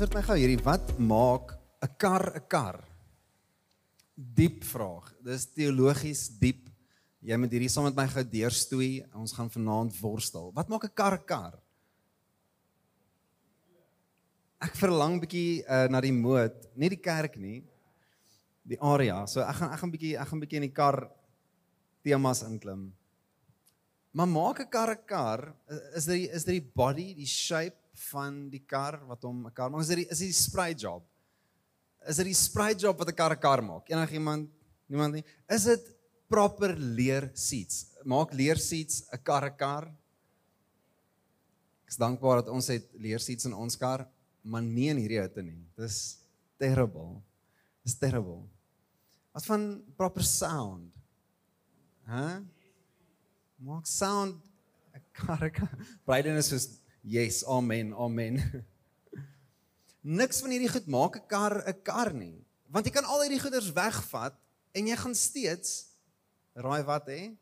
[0.00, 1.50] Antwoord my gou hierdie, wat maak
[1.84, 2.76] 'n kar 'n kar?
[4.16, 5.12] Diep vraag.
[5.20, 6.70] Dis teologies diep.
[7.20, 9.04] Jy moet hierdie saam met my gou deurstoei.
[9.12, 10.52] Ons gaan vanaand worstel.
[10.56, 11.60] Wat maak 'n kar 'n kar?
[14.62, 17.62] Ek verlang bietjie uh, na die moed, nie die kerk nie.
[18.64, 19.26] Die area.
[19.26, 21.10] So ek gaan ek gaan bietjie ek gaan bietjie in die kar
[22.02, 22.90] temas inklim.
[24.12, 25.54] Maar maak 'n kar 'n kar,
[25.94, 27.79] is dit is dit die body, die shape
[28.10, 29.82] van die kar wat hom 'n kar maak?
[29.82, 31.04] Is dit is dit die spray job?
[32.08, 33.90] Is dit die spray job wat 'n kar 'n kar maak?
[33.90, 34.50] Enigiemand?
[34.88, 35.24] Niemand nie.
[35.48, 35.96] Is dit
[36.28, 37.86] proper leer seats?
[38.04, 39.86] Maak leer seats 'n kar 'n kar?
[41.84, 44.08] Ek is dankbaar dat ons het leer seats in ons kar,
[44.42, 45.66] maar nie in hierdie hitte nie.
[45.76, 46.18] Dis
[46.58, 47.22] terrible.
[47.84, 48.48] Dis terrible.
[49.32, 50.92] Wat van proper sound?
[52.06, 52.16] Hæ?
[52.16, 52.40] Huh?
[53.60, 54.40] maak sound
[54.94, 55.50] 'n karre.
[56.04, 58.40] Bryden is soos yes, amen, amen.
[60.20, 62.44] Niks van hierdie goed maak 'n kar 'n kar nie.
[62.72, 64.36] Want jy kan al hierdie goeders wegvat
[64.72, 65.90] en jy gaan steeds
[66.54, 67.34] raai wat hè?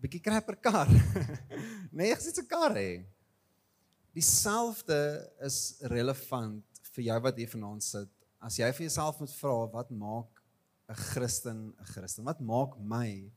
[0.00, 0.90] Bietjie krapper kar.
[1.96, 3.04] nee, ek sê 'n kar hè.
[4.16, 6.64] Dieselfde is relevant
[6.96, 8.10] vir jou wat hier vanaand sit.
[8.40, 10.42] As jy vir jouself moet vra wat maak
[10.88, 12.24] 'n Christen 'n Christen?
[12.24, 13.30] Wat maak my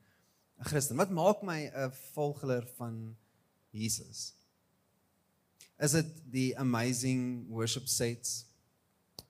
[0.60, 0.96] 'n Christen?
[0.96, 3.16] Wat maak my 'n volgeler van
[3.70, 4.34] Jesus?
[5.78, 8.44] Is dit die amazing worship sets?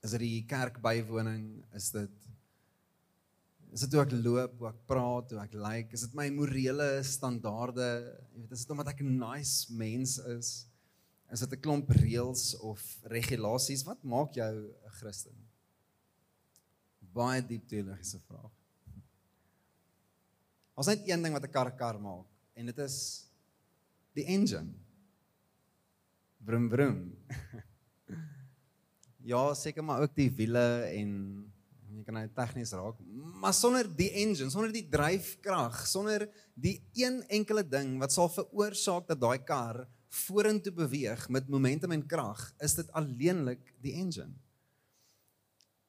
[0.02, 1.64] Is dit die kerkbywoning?
[1.74, 2.10] Is dit
[3.72, 5.62] Is dit hoe ek loop, hoe ek praat, hoe ek lyk?
[5.62, 5.94] Like?
[5.94, 8.18] Is dit my morele standaarde?
[8.34, 10.66] Jy weet, is dit omdat ek 'n nice mens is?
[11.30, 13.86] Is dit 'n klomp reëls of regulasies?
[13.86, 15.50] Wat maak jou 'n Christen?
[17.14, 18.52] baie diep teologiese vraag.
[20.80, 22.24] Ons het een ding wat 'n kar kar maak
[22.56, 23.28] en dit is
[24.16, 24.72] die engine.
[26.38, 26.98] Brum brum.
[29.32, 31.10] ja, seker maar ook die wiele en
[31.90, 32.96] jy kan nou tegnies raak,
[33.42, 36.24] maar sonder die engine, sonder die dryfkrag, sonder
[36.54, 42.06] die een enkele ding wat sal veroorsaak dat daai kar vorentoe beweeg met momentum en
[42.06, 44.32] krag, is dit alleenlik die engine.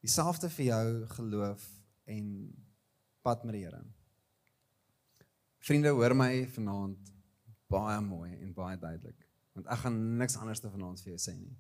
[0.02, 1.64] Dieselfde vir jou geloof
[2.06, 2.28] en
[3.22, 3.86] pad met die Here.
[5.62, 7.10] Vriende, hoor my vanaand
[7.70, 11.36] baie mooi en baie duidelik, want ek gaan niks anders te vanaand vir jou sê
[11.38, 11.54] nie.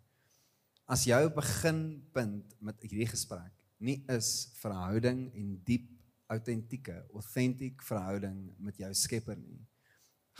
[0.92, 5.86] As jou beginpunt met hierdie gesprek nie is verhouding en diep
[6.34, 9.60] autentieke, authentic verhouding met jou Skepper nie,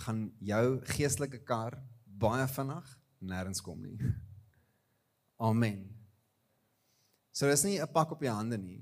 [0.06, 2.92] gaan jou geestelike kar baie vinnig
[3.22, 3.98] nêrens kom nie.
[5.50, 5.86] Amen.
[7.32, 8.82] So dis nie 'n pak op die hande nie.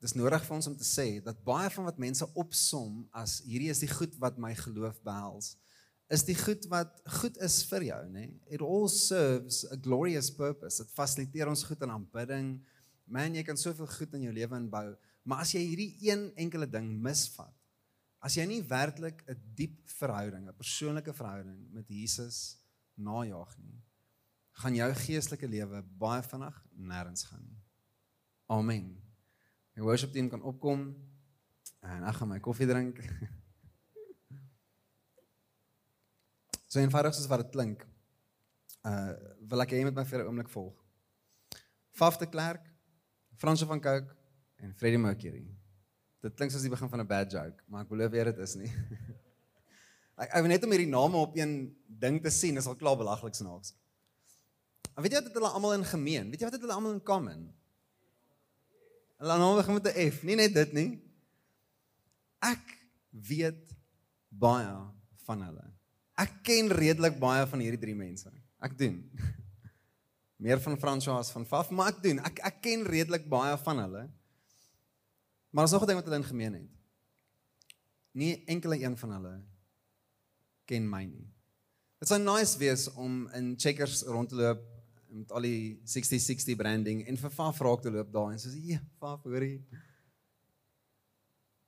[0.00, 3.68] Dis nodig vir ons om te sê dat baie van wat mense opsom as hierdie
[3.72, 5.54] is die goed wat my geloof behels,
[6.10, 8.24] is die goed wat goed is vir jou, nê?
[8.50, 10.82] It all serves a glorious purpose.
[10.82, 12.48] Dit fasiliteer ons goed in aanbidding.
[13.06, 14.86] Man, jy kan soveel goed in jou lewe inbou,
[15.28, 17.52] maar as jy hierdie een enkele ding misvat,
[18.24, 22.56] as jy nie werklik 'n diep verhouding, 'n persoonlike verhouding met Jesus
[22.96, 23.78] najag nie,
[24.52, 27.62] gaan jou geestelike lewe baie vinnig nêrens gaan nie.
[28.48, 29.09] Amen.
[29.80, 30.80] Die worship team kan opkom
[31.80, 32.98] en ek gaan my koffie drink.
[36.70, 37.86] so eenvoudig soos wat dit klink.
[38.84, 39.14] Uh
[39.48, 40.74] wil ek hê jy moet my vir 'n oomblik volg.
[41.96, 42.66] Faf de Klerk,
[43.40, 44.12] Franso van Cooke
[44.60, 45.46] en Freddie Mercury.
[46.20, 48.68] Dit klink soos die begin van 'n bad joke, maar ek belowe dit is nie.
[50.22, 53.00] ek ek weet net om hierdie name op een ding te sien, is al klaar
[53.00, 53.72] belaglik snaaks.
[55.00, 56.28] Weet jy wat het hulle almal in gemeen?
[56.28, 57.48] Weet jy wat het hulle almal in common?
[59.20, 60.90] Hulle naam begin met 'n F, nie net dit nie.
[62.40, 62.78] Ek
[63.10, 63.74] weet
[64.28, 64.76] baie
[65.26, 65.66] van hulle.
[66.16, 68.32] Ek ken redelik baie van hierdie drie mense.
[68.60, 68.96] Ek doen.
[70.44, 72.18] Meer van François van Faf, maar ek doen.
[72.24, 74.08] Ek ek ken redelik baie van hulle.
[75.50, 76.70] Maar daar's nog 'n ding wat hulle in gemeen het.
[78.12, 79.42] Nie enkele een van hulle
[80.64, 81.28] ken my nie.
[81.98, 84.79] Dit sou nice wees om in Checkers rond te loop
[85.10, 88.80] met al die 6060 branding en vir Faf raak te loop daar en sê ja,
[88.98, 89.60] Faf, hoorie.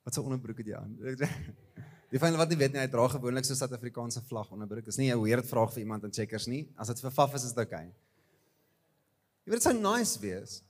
[0.03, 0.97] Wat 'n onderbroek het jy aan?
[2.13, 4.85] Die fyn wat jy weet nie, hy dra gewoonlik so Suid-Afrikaanse vlag onderbroek.
[4.85, 6.69] Dis nie 'n weird vraag vir iemand in Checkers nie.
[6.77, 7.87] As dit vir Faf is, is dit oukei.
[9.45, 10.61] Jy weet dit sou nice wees.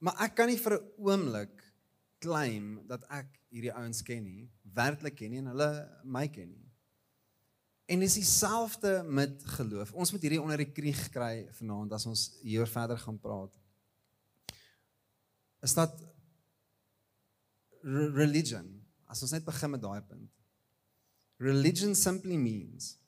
[0.00, 1.62] Maar ek kan nie vir 'n oomblik
[2.20, 6.67] claim dat ek hierdie ouens ken nie, werklik ken nie en hulle my ken nie.
[7.88, 9.94] En dis dieselfde met geloof.
[9.96, 13.54] Ons moet hierdie onder die krieg kry vanaand as ons hier verder gaan praat.
[15.64, 15.94] Is dat
[17.82, 18.66] religion?
[19.08, 20.28] As ons net begin met daai punt.
[21.40, 22.98] Religion simply means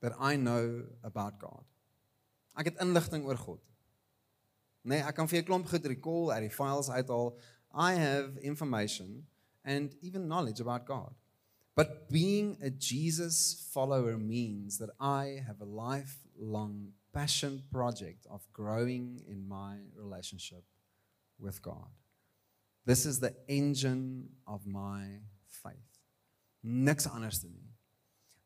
[0.00, 1.66] that I know about God.
[2.56, 3.60] Ek het inligting oor God.
[4.84, 7.36] Nee, ek kan vir 'n klomp goed recall uit die files uithaal.
[7.74, 9.26] I have information
[9.62, 11.12] and even knowledge about God.
[11.76, 19.22] But being a Jesus follower means that I have a lifelong passion project of growing
[19.28, 20.64] in my relationship
[21.38, 21.90] with God.
[22.86, 25.98] This is the engine of my faith.
[26.62, 27.70] Niks anders te nie.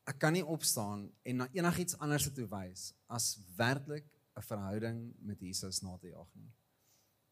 [0.09, 5.41] Ek kan nie opstaan en na enigiets anders te wys as werklik 'n verhouding met
[5.41, 6.51] Jesus na te jaag nie.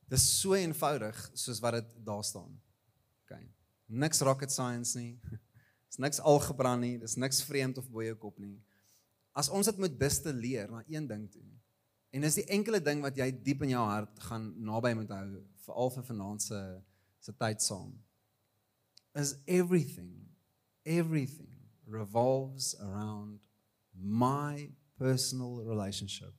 [0.08, 2.60] Dis so eenvoudig soos wat dit daar staan.
[3.24, 3.38] OK.
[3.86, 5.18] Niks rocket science nie.
[5.96, 8.58] Dis niks algebra nie, dis niks vreemd of bo jou kop nie.
[9.32, 11.46] As ons dit moet distilleer na een ding toe.
[12.12, 15.40] En dis die enkele ding wat jy diep in jou hart gaan naby moet hou
[15.64, 16.60] veral vir vanaand se
[17.24, 17.94] se tyd saam.
[19.16, 20.12] Is everything
[20.84, 21.48] everything
[21.88, 23.40] revolves around
[23.96, 24.68] my
[24.98, 26.34] personal relationship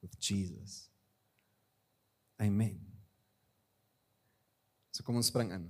[0.00, 0.88] with Jesus.
[2.40, 2.80] Amen.
[4.90, 5.68] So kom ons spring in.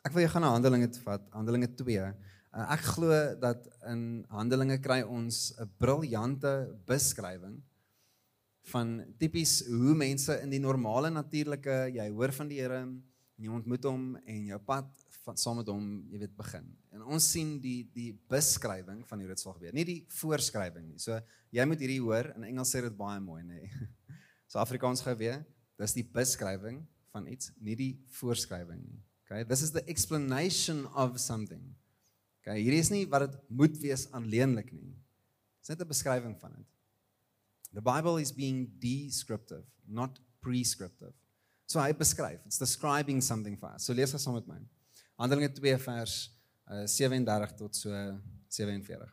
[0.00, 2.04] Ek wil jy gaan na Handelinge vat, Handelinge 2.
[2.50, 7.58] Uh, ek glo dat in Handelinge kry ons 'n briljante beskrywing
[8.72, 13.02] van tipies hoe mense in die normale natuurlike jy hoor van die Here en
[13.36, 14.88] jy ontmoet hom en jou pad
[15.26, 16.64] van saam met hom jy weet begin.
[16.96, 20.98] En ons sien die die beskrywing van hoe dit sal gebeur, nie die voorskrywing nie.
[20.98, 21.20] So
[21.52, 23.68] jy moet hierdie hoor in Engels sê dit baie mooi nê.
[24.50, 25.44] So Afrikaans gou weer,
[25.78, 26.80] dis die beskrywing
[27.12, 28.98] van iets, nie die voorskrywing nie.
[29.30, 31.62] Okay, this is the explanation of something.
[32.42, 34.90] Okay, hierdie is nie wat dit moet wees aanleenlik nie.
[35.60, 36.66] Dis net 'n beskrywing van dit.
[37.72, 41.14] The Bible is being descriptive, not prescriptive.
[41.66, 43.84] So hy beskryf, it's describing something for us.
[43.84, 44.58] So lees dit saam met my.
[45.20, 46.30] Handelinge 2 vers
[46.66, 48.18] uh, 37 tot so
[48.48, 49.06] 47.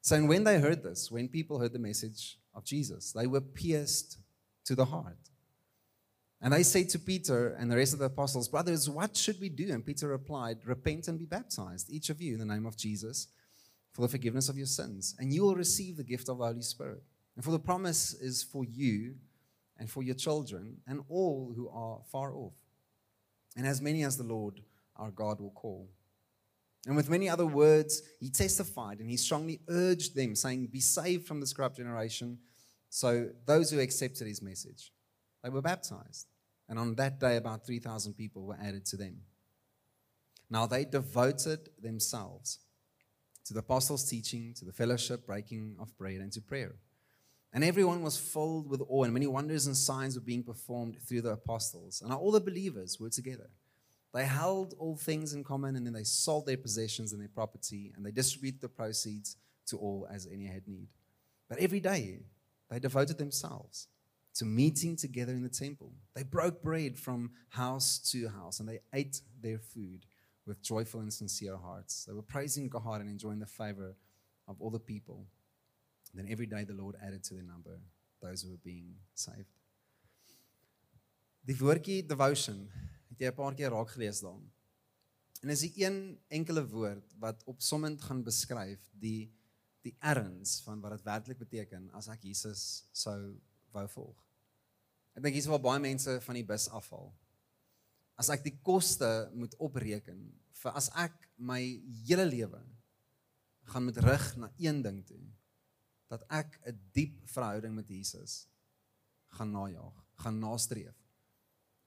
[0.00, 3.42] So and when they heard this, when people heard the message of Jesus, they were
[3.42, 4.18] pierced
[4.64, 5.29] to the heart.
[6.42, 9.50] And they said to Peter and the rest of the apostles, Brothers, what should we
[9.50, 9.72] do?
[9.72, 13.28] And Peter replied, Repent and be baptized, each of you, in the name of Jesus,
[13.92, 16.62] for the forgiveness of your sins, and you will receive the gift of the Holy
[16.62, 17.02] Spirit.
[17.36, 19.16] And for the promise is for you
[19.78, 22.54] and for your children and all who are far off,
[23.56, 24.60] and as many as the Lord
[24.96, 25.90] our God will call.
[26.86, 31.26] And with many other words, he testified and he strongly urged them, saying, Be saved
[31.26, 32.38] from this corrupt generation.
[32.88, 34.92] So those who accepted his message,
[35.42, 36.29] they were baptized.
[36.70, 39.16] And on that day, about 3,000 people were added to them.
[40.48, 42.60] Now they devoted themselves
[43.44, 46.76] to the apostles' teaching, to the fellowship, breaking of bread, and to prayer.
[47.52, 51.22] And everyone was filled with awe, and many wonders and signs were being performed through
[51.22, 52.02] the apostles.
[52.02, 53.50] And all the believers were together.
[54.14, 57.92] They held all things in common, and then they sold their possessions and their property,
[57.96, 60.86] and they distributed the proceeds to all as any had need.
[61.48, 62.20] But every day,
[62.70, 63.88] they devoted themselves
[64.34, 65.92] to meeting together in the temple.
[66.14, 70.06] They broke bread from house to house, and they ate their food
[70.46, 72.04] with joyful and sincere hearts.
[72.04, 73.96] They were praising God and enjoying the favor
[74.48, 75.26] of all the people.
[76.14, 77.80] Then every day the Lord added to their number
[78.20, 79.48] those who were being saved.
[81.46, 82.66] Die woordjie devotion
[83.08, 84.50] het jy 'n paar keer raak gelees daarin.
[85.42, 89.32] En is die een enkele woord wat opsommend gaan beskryf die
[89.82, 93.40] die erns van wat dit werklik beteken as ek Jesus sou
[93.72, 94.18] wou volg.
[95.16, 97.10] Ek dink hier's waar baie mense van die bus afval.
[98.20, 100.20] As ek die koste moet opreken
[100.60, 101.60] vir as ek my
[102.06, 102.60] hele lewe
[103.70, 105.22] gaan met rig na een ding toe
[106.10, 108.48] dat ek 'n diep verhouding met Jesus
[109.38, 110.96] gaan najaag, gaan nastreef.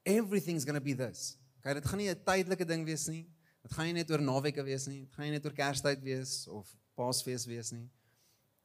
[0.03, 1.37] Everything's going to be this.
[1.59, 3.27] Okay, dit gaan nie 'n tydelike ding wees nie.
[3.61, 5.01] Dit gaan nie net oor naweke wees nie.
[5.05, 7.89] Dit gaan nie net oor Kerstyd wees of Paasfees wees nie.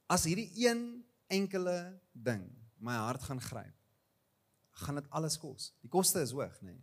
[0.07, 2.49] As hierdie een enkele ding
[2.83, 3.75] my hart gaan gryp,
[4.83, 5.71] gaan dit alles kos.
[5.83, 6.77] Die koste is hoog, nê.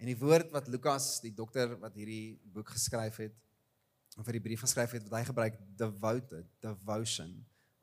[0.00, 3.36] En die woord wat Lukas, die dokter wat hierdie boek geskryf het,
[4.18, 7.32] of hierdie brief geskryf het, wat hy gebruik, devoted, devotion,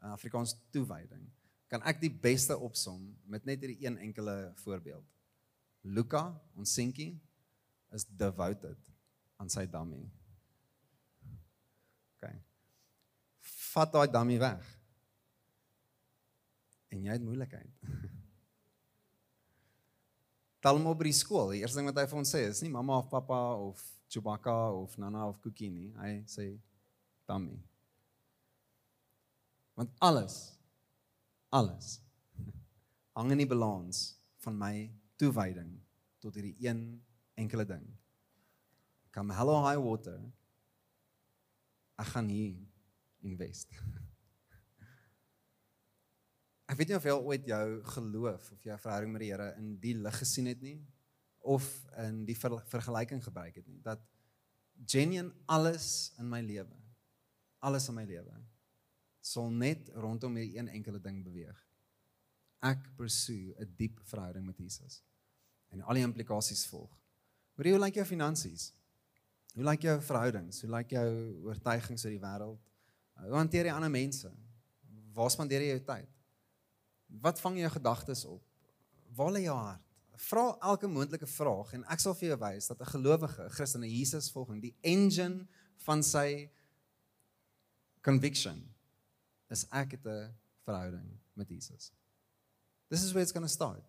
[0.01, 1.23] uh, Afrikaans toewyding,
[1.71, 5.05] kan ek die beste opsom met net hierdie een enkele voorbeeld.
[5.81, 6.27] Luka,
[6.59, 7.13] ons seentjie,
[7.95, 8.91] is devoted
[9.41, 10.03] aan sy dummy.
[12.17, 12.27] OK.
[13.71, 14.67] Vat daai dummy weg.
[16.91, 17.71] En jy het moeilikheid.
[20.61, 21.55] Op by die skool.
[21.55, 23.81] Die eerste ding wat hy vir ons sê is nie mamma of pappa of
[24.11, 25.89] Chewbacca of Nana of Cookie nie.
[25.97, 26.51] Hy sê
[27.29, 27.57] dummy.
[29.79, 30.37] Want alles
[31.51, 31.97] alles
[33.17, 34.75] hang in die balans van my
[35.19, 35.73] toewyding
[36.23, 37.01] tot hierdie een
[37.39, 37.83] enkele ding.
[39.11, 40.19] Come hello high water.
[41.99, 42.55] Ek gaan hier
[43.25, 43.73] invest.
[46.71, 47.65] Ek weet nie of jy ooit jou
[47.97, 50.77] geloof of jou verhouding met die Here in die lig gesien het nie
[51.41, 51.65] of
[51.99, 53.99] in die ver, vergelyking gebruik het nie dat
[54.87, 56.77] genuen alles in my lewe
[57.59, 58.39] alles in my lewe
[59.21, 61.57] sal net rondom hierdie een enkele ding beweeg.
[62.65, 65.03] Ek pursue 'n diep verhouding met Jesus.
[65.69, 66.91] En al die implikasies volg.
[67.55, 68.73] Hoe lyk like jou finansies?
[69.53, 70.61] Hoe lyk like jou verhoudings?
[70.61, 72.59] Hoe lyk like jou oortuigings oor die wêreld?
[73.13, 74.31] Hoe hanteer jy ander mense?
[75.13, 76.09] Waar spandeer jy jou tyd?
[77.19, 78.43] Wat vang jou gedagtes op?
[79.15, 79.83] Waar lê jou hart?
[80.21, 84.31] Vra elke moontlike vraag en ek sal vir jou wys dat 'n gelowige, Christen, Jesus
[84.31, 85.47] volging, die engine
[85.85, 86.51] van sy
[88.01, 88.61] conviction
[89.49, 91.91] is ek het 'n verhouding met Jesus.
[92.89, 93.83] This is where it's going to start.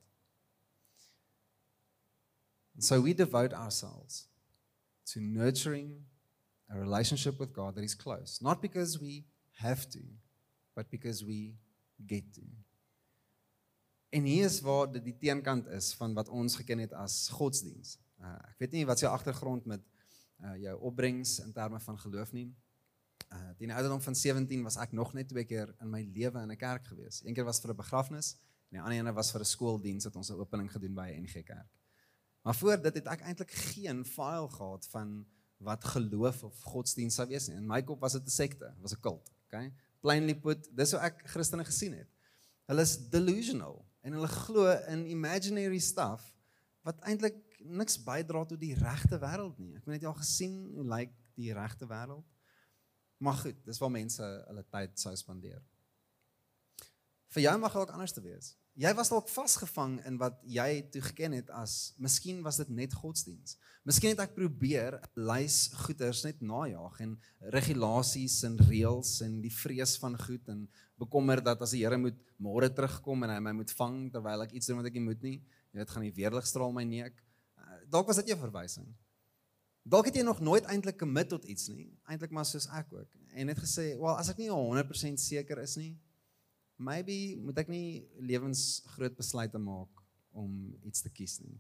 [2.75, 4.29] And so we devote ourselves
[5.13, 6.07] to nurturing
[6.71, 10.01] a relationship with God that is close, not because we have to,
[10.75, 11.59] but because we
[12.07, 12.43] get to.
[14.13, 17.95] En hier is waar dit die teenkant is van wat ons geken het as godsdiens.
[18.21, 19.81] Uh, ek weet nie wat sy agtergrond met
[20.45, 22.51] uh, jou opbrengs in terme van geloof nie.
[23.33, 26.43] Uh, teen die ouderdom van 17 was ek nog net twee keer in my lewe
[26.45, 27.23] in 'n kerk gewees.
[27.25, 28.35] Een keer was vir 'n begrafnis
[28.69, 31.25] en die ander ene was vir 'n skooldiens wat ons 'n opening gedoen by 'n
[31.25, 31.73] NG Kerk.
[32.43, 35.25] Maar voor dit het ek eintlik geen file gehad van
[35.57, 37.57] wat geloof of godsdiens sou wees nie.
[37.57, 39.73] In my kop was dit 'n sekte, was 'n kult, okay?
[40.01, 42.09] Plainly put, dis hoe ek Christene gesien het.
[42.67, 46.29] Hulle is delusional en hulle glo in imaginary stuff
[46.87, 49.77] wat eintlik niks bydra tot die regte wêreld nie.
[49.77, 52.27] Ek het net al gesien hoe lyk die regte wêreld.
[53.23, 55.63] Maar goed, dis waar mense hulle tyd sou spandeer.
[57.33, 58.57] Vir jou mag dalk anders te wees.
[58.73, 62.95] Jy was dalk vasgevang in wat jy toe geken het as miskien was dit net
[62.97, 63.59] godsdiens.
[63.85, 67.11] Miskien het ek probeer lys goeders net najag en
[67.53, 70.63] regulasies en reëls en die vrees van goed en
[70.97, 74.55] bekommer dat as die Here moet môre terugkom en hy my moet vang terwyl ek
[74.57, 75.35] iets doen wat ek nie moet nie,
[75.75, 77.21] jy weet gaan die weerligstraal my neek.
[77.61, 78.89] Uh, dalk was dit jou verwysing.
[79.85, 83.21] Dalk het jy nog nooit eintlik commit tot iets nie, eintlik maar soos ek ook
[83.37, 85.99] en het gesê, "Wel, as ek nie 100% seker is nie,
[86.83, 91.59] maybe moet ek nie lewensgroot besluite maak om iets te kies nie.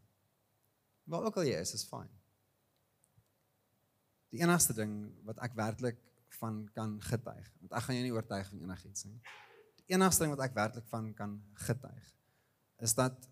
[1.08, 2.10] Waar ook al jy is, is fyn.
[4.32, 4.94] Die enigste ding
[5.28, 6.00] wat ek werklik
[6.38, 9.18] van kan getuig, want ek gaan jou nie oortuig van enigiets nie.
[9.82, 11.36] Die enigste ding wat ek werklik van kan
[11.66, 12.10] getuig
[12.82, 13.28] is dat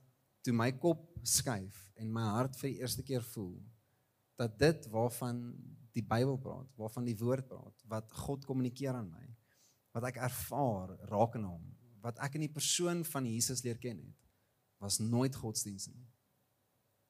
[0.46, 3.56] toe my kop skuif en my hart vir die eerste keer voel
[4.38, 5.40] dat dit waarvan
[5.92, 9.26] die Bybel praat, waarvan die woord praat, wat God kommunikeer aan my,
[9.96, 11.64] wat ek ervaar raak in hom,
[12.04, 14.16] wat ek in die persoon van Jesus leer ken het,
[14.80, 16.06] was nooit godsdiens nie.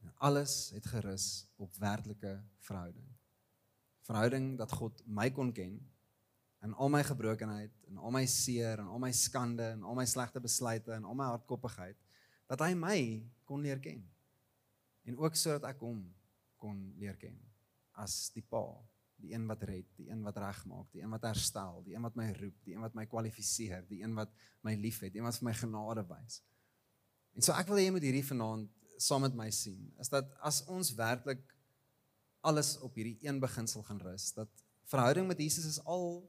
[0.01, 3.07] En alles het gerus op werklike verhouding.
[4.09, 5.79] Verhouding dat God my kon ken
[6.65, 10.05] in al my gebrokenheid, in al my seer, in al my skande, in al my
[10.09, 11.97] slegte besluite, in al my hardkoppigheid,
[12.51, 12.99] dat hy my
[13.49, 14.03] kon leer ken.
[15.09, 16.03] En ook sodat ek hom
[16.61, 17.39] kon leer ken
[18.01, 18.65] as die Pa
[19.21, 22.17] die een wat red, die een wat regmaak, die een wat herstel, die een wat
[22.19, 24.33] my roep, die een wat my kwalifiseer, die een wat
[24.67, 26.41] my liefhet, die een wat vir my genade wys.
[27.37, 30.29] En so ek wil hê jy moet hierdie vanaand saam met my sien, is dat
[30.45, 31.43] as ons werklik
[32.45, 36.23] alles op hierdie een beginsel gaan rus, dat verhouding met Jesus is al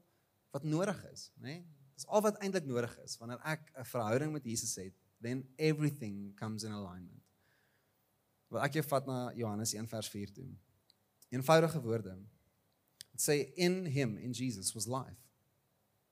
[0.52, 1.56] wat nodig is, né?
[1.56, 1.62] Nee?
[1.96, 6.34] Dis al wat eintlik nodig is wanneer ek 'n verhouding met Jesus het, then everything
[6.36, 7.22] comes in alignment.
[8.48, 10.48] Wat ek jou vat na Johannes 1 vers 4 toe.
[11.28, 12.18] Eenvoudige woorde.
[13.22, 15.20] Say in him in Jesus was life.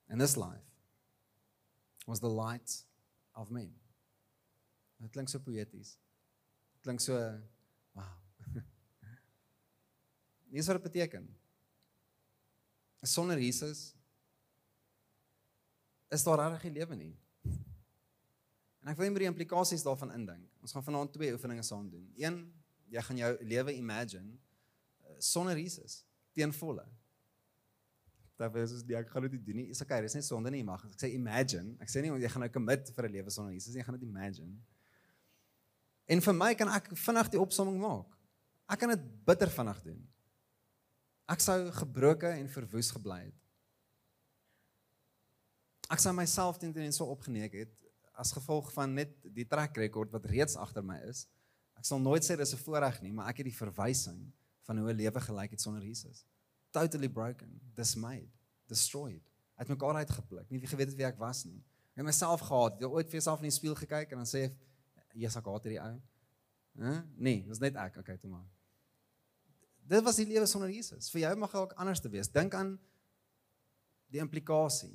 [0.09, 0.63] And this life
[2.07, 2.71] was the light
[3.35, 3.73] of men.
[5.03, 5.97] Dit klink so poeties.
[6.75, 7.17] Dit klink so
[7.99, 8.15] wow.
[10.53, 11.27] Nie wat dit beteken.
[13.03, 13.91] Sonder Jesus
[16.15, 17.13] is daar regtig nie lewe nie.
[18.85, 20.47] En ek wil net met die implikasies daarvan indink.
[20.63, 22.07] Ons gaan vanaand twee oefeninge saam doen.
[22.23, 22.39] Een,
[22.95, 26.05] jy gaan jou lewe imagine eh, sonder Jesus
[26.39, 26.87] teen volle.
[28.41, 29.67] Dat is die ek gaan dit doen nie.
[29.75, 30.81] Is okay, dis net sonde nie mag.
[30.89, 31.75] Ek sê imagine.
[31.85, 33.83] Ek sê nie jy gaan nou commit vir 'n lewe sonder Jesus nie.
[33.83, 34.57] Jy gaan dit imagine.
[36.09, 38.17] En vir my kan ek vinnig die opsomming maak.
[38.71, 40.01] Ek kan dit bitter vinnig doen.
[41.29, 43.37] Ek sou gebroke en verwoes gebly het.
[45.91, 47.77] Ek sou myself teen teen so opgeneek het
[48.21, 51.27] as gevolg van net die trek rekord wat reeds agter my is.
[51.79, 54.33] Ek sal nooit sê dis 'n voorreg nie, maar ek het die verwysing
[54.67, 56.25] van hoe 'n lewe gelyk het sonder Jesus.
[56.71, 58.31] Totally broken, dismayed,
[58.71, 59.23] destroyed.
[59.55, 60.49] Uit mekaar uitgepluk.
[60.51, 61.59] Nie geweet het wie ek was nie.
[61.93, 62.79] Ek het myself gehaat.
[62.81, 64.51] Jy ooit vir jouself in die spieël gekyk en dan sê jy,
[65.13, 66.01] "Jesus, ek haat hierdie ou."
[66.79, 67.03] Hæ?
[67.17, 67.97] Nee, dis net ek.
[67.97, 68.47] Okay, toe maar.
[69.91, 71.11] Dit was die lewe sonder Jesus.
[71.11, 72.29] Vir jou mag dalk anders te wees.
[72.29, 72.79] Dink aan
[74.07, 74.95] die implikasie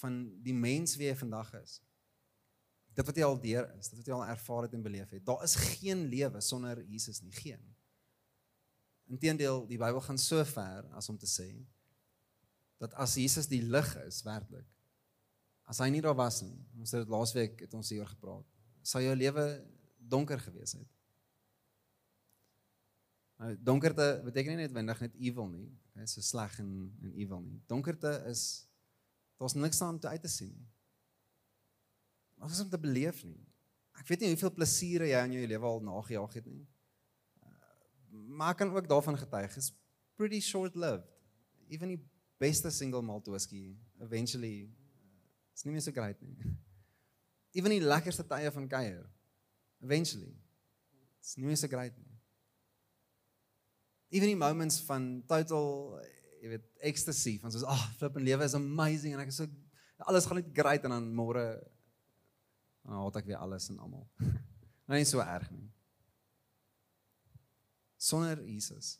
[0.00, 1.80] van die mens wie jy vandag is.
[2.94, 5.24] Dit wat jy al deur is, dit wat jy al ervaar het en beleef het.
[5.26, 7.73] Daar is geen lewe sonder Jesus nie, geen.
[9.12, 11.48] Inteendeel, die Bybel gaan so ver as om te sê
[12.82, 14.66] dat as Jesus die lig is werklik,
[15.70, 18.48] as hy nie daar was nie, ons het dit laasweek het ons hieroor gepraat,
[18.84, 19.44] sou jou lewe
[19.96, 20.90] donker gewees het.
[23.40, 26.70] Nou donkerte beteken nie noodwendig net evil nie, okay, so sleg en
[27.02, 27.58] en evil nie.
[27.70, 28.44] Donkerte is
[29.40, 30.68] daar's niks aan om te uit te sien nie.
[32.40, 33.40] Wat is om te beleef nie.
[33.98, 36.64] Ek weet nie hoeveel plesiere jy in jou lewe al nagejaag het nie.
[38.14, 39.72] Maar kan ook daarvan getuig is
[40.14, 41.10] pretty short lived.
[41.68, 42.00] Even die
[42.36, 44.70] beste single malt whisky eventually
[45.54, 46.36] is nie meer so great nie.
[47.56, 49.04] Even die lekkerste tye van kuier
[49.84, 50.34] eventually
[51.20, 52.10] is nie meer so great nie.
[54.14, 56.00] Even die moments van total
[56.44, 59.40] jy weet ecstasy van soos ag oh, flip en lewe is amazing en ek is
[59.40, 59.48] so
[60.04, 61.44] alles gaan net great en dan môre
[62.84, 64.06] dan haat ek weer alles en almal.
[64.84, 65.64] Nou nie so erg nie.
[68.04, 68.98] Sonder Jesus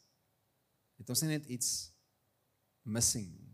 [0.97, 1.93] het ons net iets
[2.89, 3.51] missing nie.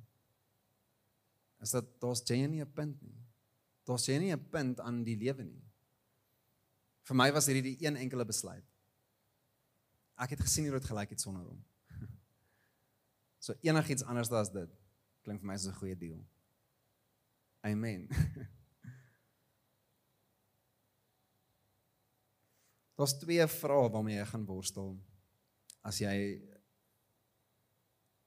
[1.65, 3.19] Is dat daar's genuine 'n punt nie.
[3.85, 5.65] Daar's genuine 'n punt aan die lewe nie.
[7.03, 8.65] Vir my was hierdie die een enkele besluit.
[10.17, 11.65] Ek het gesien hoe dit gelyk het sonder hom.
[13.41, 14.71] So enigiets anders as dit
[15.25, 16.27] klink vir my so 'n goeie deal.
[17.61, 18.09] Amen.
[22.97, 25.10] Daar's twee vrae waarmee jy gaan worstel
[25.83, 26.15] as jy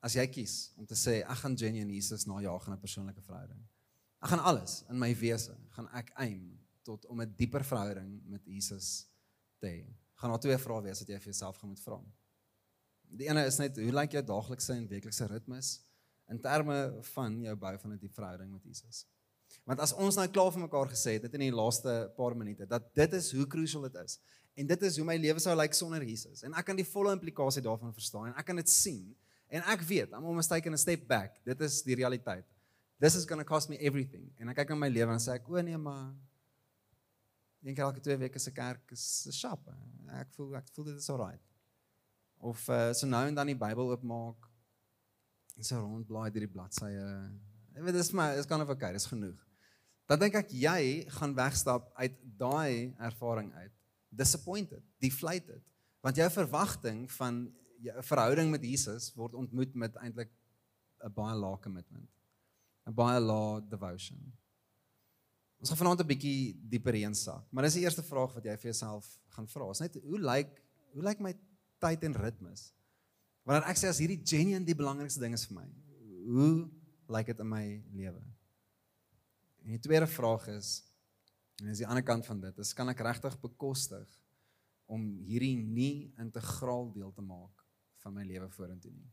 [0.03, 3.61] as jy kies om te sê ek gaan genuine Jesus najag in 'n persoonlike verhouding.
[4.23, 8.43] Ek gaan alles in my wese gaan ek aim tot om 'n dieper verhouding met
[8.45, 9.07] Jesus
[9.59, 9.85] te hê.
[10.15, 11.99] Gaan daar twee vrae wees wat jy vir jouself gaan moet vra.
[13.03, 15.79] Die ene is net hoe lyk jou daaglikse en weeklikse ritmes
[16.29, 19.05] in terme van jou bou van 'n diep verhouding met Jesus?
[19.65, 22.65] Want as ons nou klaar vir mekaar gesê het dit in die laaste paar minute
[22.65, 24.19] dat dit is hoe crucial dit is
[24.53, 26.43] en dit is hoe my lewe sou lyk sonder Jesus.
[26.45, 29.05] En ek kan die volle implikasie daarvan verstaan en ek kan dit sien.
[29.53, 31.39] En ek weet I'm almost taking a step back.
[31.45, 32.45] Dit is die realiteit.
[33.01, 34.29] This is going to cost me everything.
[34.39, 36.13] En ek kyk na my lewe en sê ek o nee maar
[37.63, 39.69] dink elke twee weke se kerk is shop
[40.19, 41.41] ek voel ek voel dit is alright.
[42.43, 44.49] Of uh, so nou en dan die Bybel oopmaak
[45.57, 47.07] en so rondblaai deur die bladsye.
[47.73, 49.37] Ek weet dis maar is kind of okay dis genoeg.
[50.09, 53.71] Dan dink ek jy gaan wegstap uit daai ervaring uit
[54.15, 55.61] disappointed, deflated.
[56.03, 57.43] Want jou verwagting van
[57.83, 60.31] jou verhouding met Jesus word ontmoet met eintlik
[61.03, 62.09] 'n baie lae commitment.
[62.87, 64.19] 'n Baie lae devotion.
[65.59, 68.71] Ons gaan vanaand 'n bietjie dieper insak, maar dis die eerste vraag wat jy vir
[68.71, 69.69] jouself gaan vra.
[69.71, 70.61] Is net hoe lyk
[70.93, 71.33] hoe lyk my
[71.79, 72.73] tyd en ritmes?
[73.43, 75.67] Wanneer ek sê as hierdie genuine die belangrikste ding is vir my,
[76.27, 76.69] hoe
[77.09, 78.21] lyk dit in my lewe?
[79.63, 80.83] En die tweede vraag is
[81.61, 84.07] En as die ander kant van dit, is kan ek regtig bekostig
[84.89, 87.61] om hierdie nie integraal deel te maak
[88.03, 89.11] van my lewe vorentoe nie.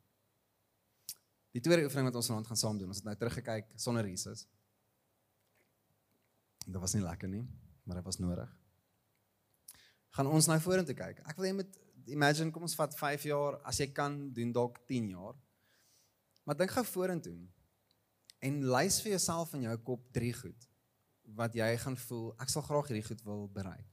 [1.55, 4.46] Die tweede oefening wat ons vanaand gaan saam doen, ons het nou teruggekyk sonder Jesus.
[6.64, 7.44] Dit was nie lekker nie,
[7.85, 8.50] maar dit was nodig.
[10.16, 11.22] Gaan ons nou vorentoe kyk.
[11.26, 11.79] Ek wil jy met
[12.11, 15.38] imagine kom ons vat 5 jaar, as jy kan doen dalk 10 jaar.
[16.46, 17.37] Maar dink gou vorentoe.
[18.40, 20.70] En lys vir jouself in jou kop 3 goed
[21.37, 23.88] wat jy gaan voel ek sal graag hierdie goed wil bereik.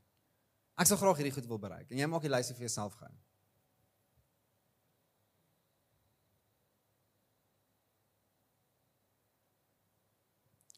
[0.77, 3.13] Ek sal graag hierdie goed wil bereik en jy maak die lysie vir jouself gou.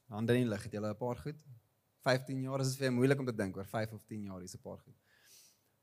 [0.10, 1.38] Hande in lig, het jy 'n paar goed?
[2.02, 4.56] 15 jaar is dit vir moeilik om te dink oor 5 of 10 jaar is
[4.56, 4.96] 'n paar goed.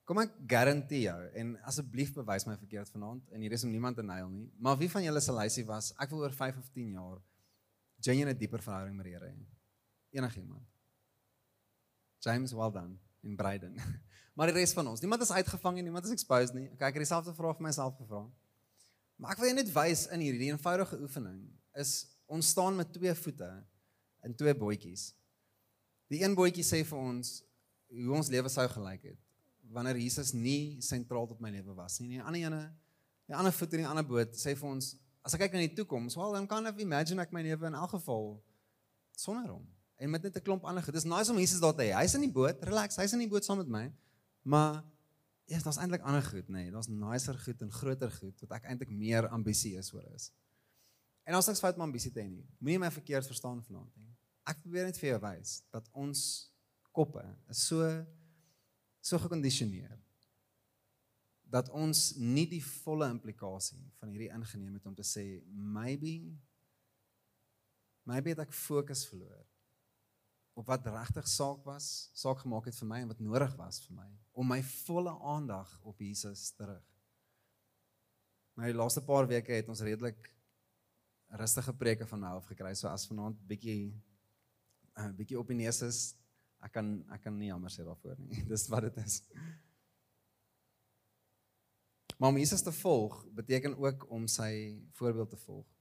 [0.04, 3.96] Kom ek garandeer jou en asseblief bewys my verkeerd vanaand en hier is om niemand
[3.96, 6.68] te nail nie, maar wie van julle se lysie was ek wil oor 5 of
[6.68, 7.22] 10 jaar
[8.00, 9.55] genuine dieper verhouding met die Here hê?
[10.10, 10.66] Enigiemand.
[12.18, 13.76] James well done in Bryden.
[14.36, 16.66] Maar die res van ons, niemand is uitgevang en niemand is exposed nie.
[16.74, 18.18] Okay, ek het dieselfde vraag vir myself gevra.
[19.16, 21.38] Maar ek wil net wys in hierdie eenvoudige oefening
[21.80, 21.92] is
[22.28, 23.48] ons staan met twee voete
[24.28, 25.06] in twee bootjies.
[26.12, 27.38] Die een bootjie sê vir ons
[27.96, 29.22] hoe ons lewe sou gelyk het
[29.72, 32.18] wanneer Jesus nie sentraal tot my lewe was nie.
[32.18, 32.60] Die ander ene,
[33.24, 34.92] die ander voet in die ander boot sê vir ons
[35.24, 37.80] as ek kyk na die toekoms, well, dan kan ek imagine ek my lewe in
[37.80, 38.36] elk geval
[39.16, 39.64] sonder hom
[39.96, 40.94] en met net 'n klomp ander goed.
[40.94, 41.92] Dis nice om Jesus daar te hê.
[41.94, 43.92] Hy's in die boot, relax, hy's in die boot saam met my.
[44.42, 44.84] Maar
[45.44, 46.52] ja, daar's eintlik ander goed, nê.
[46.52, 50.32] Nee, daar's nicer goed en groter goed wat ek eintlik meer ambisieus oor is.
[51.24, 52.46] En ons niks fout met ambisie te hê nie.
[52.58, 54.12] Moenie my verkeerd verstaan vanaand nie.
[54.46, 56.52] Ek probeer net vir jou wys dat ons
[56.92, 58.06] koppe is so
[59.06, 59.94] so gekondisioneer
[61.46, 66.16] dat ons nie die volle implikasie van hierdie ingeneem het om te sê maybe
[68.08, 69.44] maybe dat ek fokus verloor
[70.56, 73.98] op wat regtig saak was, saak gemaak het vir my en wat nodig was vir
[73.98, 76.84] my om my volle aandag op Jesus terug.
[78.56, 80.28] Maar die laaste paar weke het ons redelik
[81.40, 82.72] rustige preke van my af gekry.
[82.76, 83.92] So as vanaand bietjie
[84.96, 86.16] 'n uh, bietjie op die neus is,
[86.64, 88.44] ek kan ek kan nie jammer sê daarvoor nie.
[88.52, 89.22] Dis wat dit is.
[92.16, 95.75] Maar om Jesus te volg beteken ook om sy voorbeeld te volg.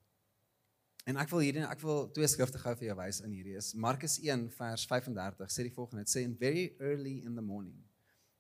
[1.06, 3.74] En ek wil hierdie ek wil twee skrifte gou vir jou wys in hierdie is
[3.78, 6.02] Markus 1 vers 35 sê die volgende.
[6.02, 7.84] Dit sê in very early in the morning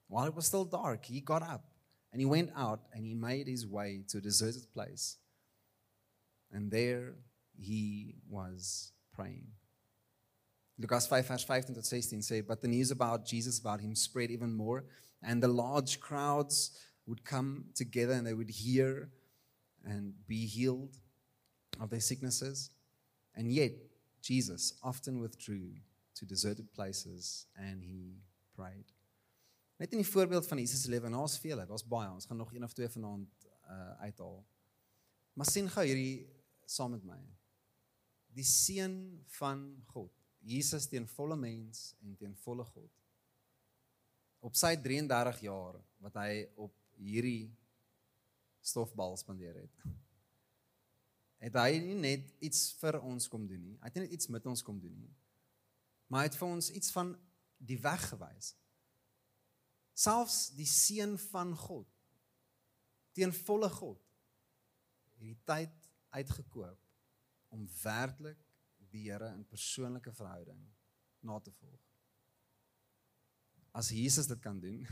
[0.07, 1.69] while it was still dark he got up
[2.11, 5.17] and he went out and he made his way to a deserted place.
[6.51, 7.13] And there
[7.53, 9.45] he was praying.
[10.79, 14.31] Lukas 5 vers 15 tot 16 sê but the news about Jesus about him spread
[14.31, 14.85] even more
[15.21, 16.71] and the large crowds
[17.05, 19.11] would come together and they would hear
[19.85, 20.97] and be healed
[21.79, 22.69] of their sicknesses.
[23.35, 23.73] And yet,
[24.21, 25.75] Jesus often withdrew
[26.15, 28.17] to deserted places and he
[28.55, 28.91] prayed.
[29.77, 32.09] Net in die voorbeeld van Jesus se lewe, en daar's vele, daar's baie.
[32.09, 34.45] Ons gaan nog een of twee vanaand uh uithaal.
[35.33, 36.29] Maar sien gou hierdie
[36.65, 37.19] saam met my.
[38.35, 38.95] Die seun
[39.37, 42.91] van God, Jesus teen volle mens en teen volle God.
[44.39, 47.51] Op sy 33 jaar wat hy op hierdie
[48.65, 49.85] stofbal spandeer het
[51.45, 53.75] het hy nie net iets vir ons kom doen nie.
[53.81, 55.11] Hy het nie net iets met ons kom doen nie.
[56.09, 57.11] Maar hy het vir ons iets van
[57.57, 58.53] die weg gewys.
[59.95, 61.91] Selfs die seun van God
[63.15, 64.01] teen volle God
[65.15, 66.81] hierdie tyd uitgekoop
[67.55, 68.41] om werklik
[68.91, 70.59] die Here in persoonlike verhouding
[71.25, 71.81] na te volg.
[73.75, 74.83] As Jesus dit kan doen,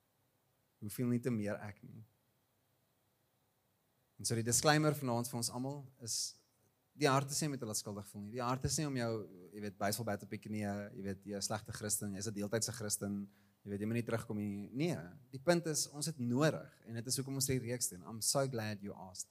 [0.82, 2.02] hoeveel nie te meer ek nie.
[4.18, 6.18] En so die disclaimer vanaand vir ons almal is
[6.98, 8.32] die harte sê met hulle skuldig voel nie.
[8.34, 9.10] Die harte sê om jou,
[9.54, 12.26] jy weet, by te op die knie, jy weet, jy is 'n slegte Christen, jy's
[12.26, 13.28] 'n deeltydse Christen,
[13.62, 14.70] jy weet, jy moet nie terugkom nie.
[14.72, 14.96] Nee,
[15.30, 18.02] die punt is ons het nodig en dit is hoekom ons hierdie reeks doen.
[18.02, 19.30] I'm so glad you asked.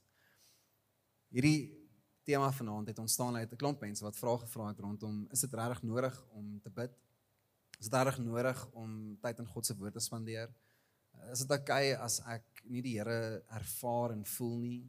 [1.29, 1.87] Hierdie
[2.23, 5.53] tema vanaand het ontstaan uit 'n klomp mense wat vrae gevra het rondom is dit
[5.53, 6.91] regtig nodig om te bid?
[7.79, 10.49] Is dit regtig nodig om tyd in God se woord te spandeer?
[11.31, 14.79] Is dit oukei okay as ek nie die Here ervaar en voel nie.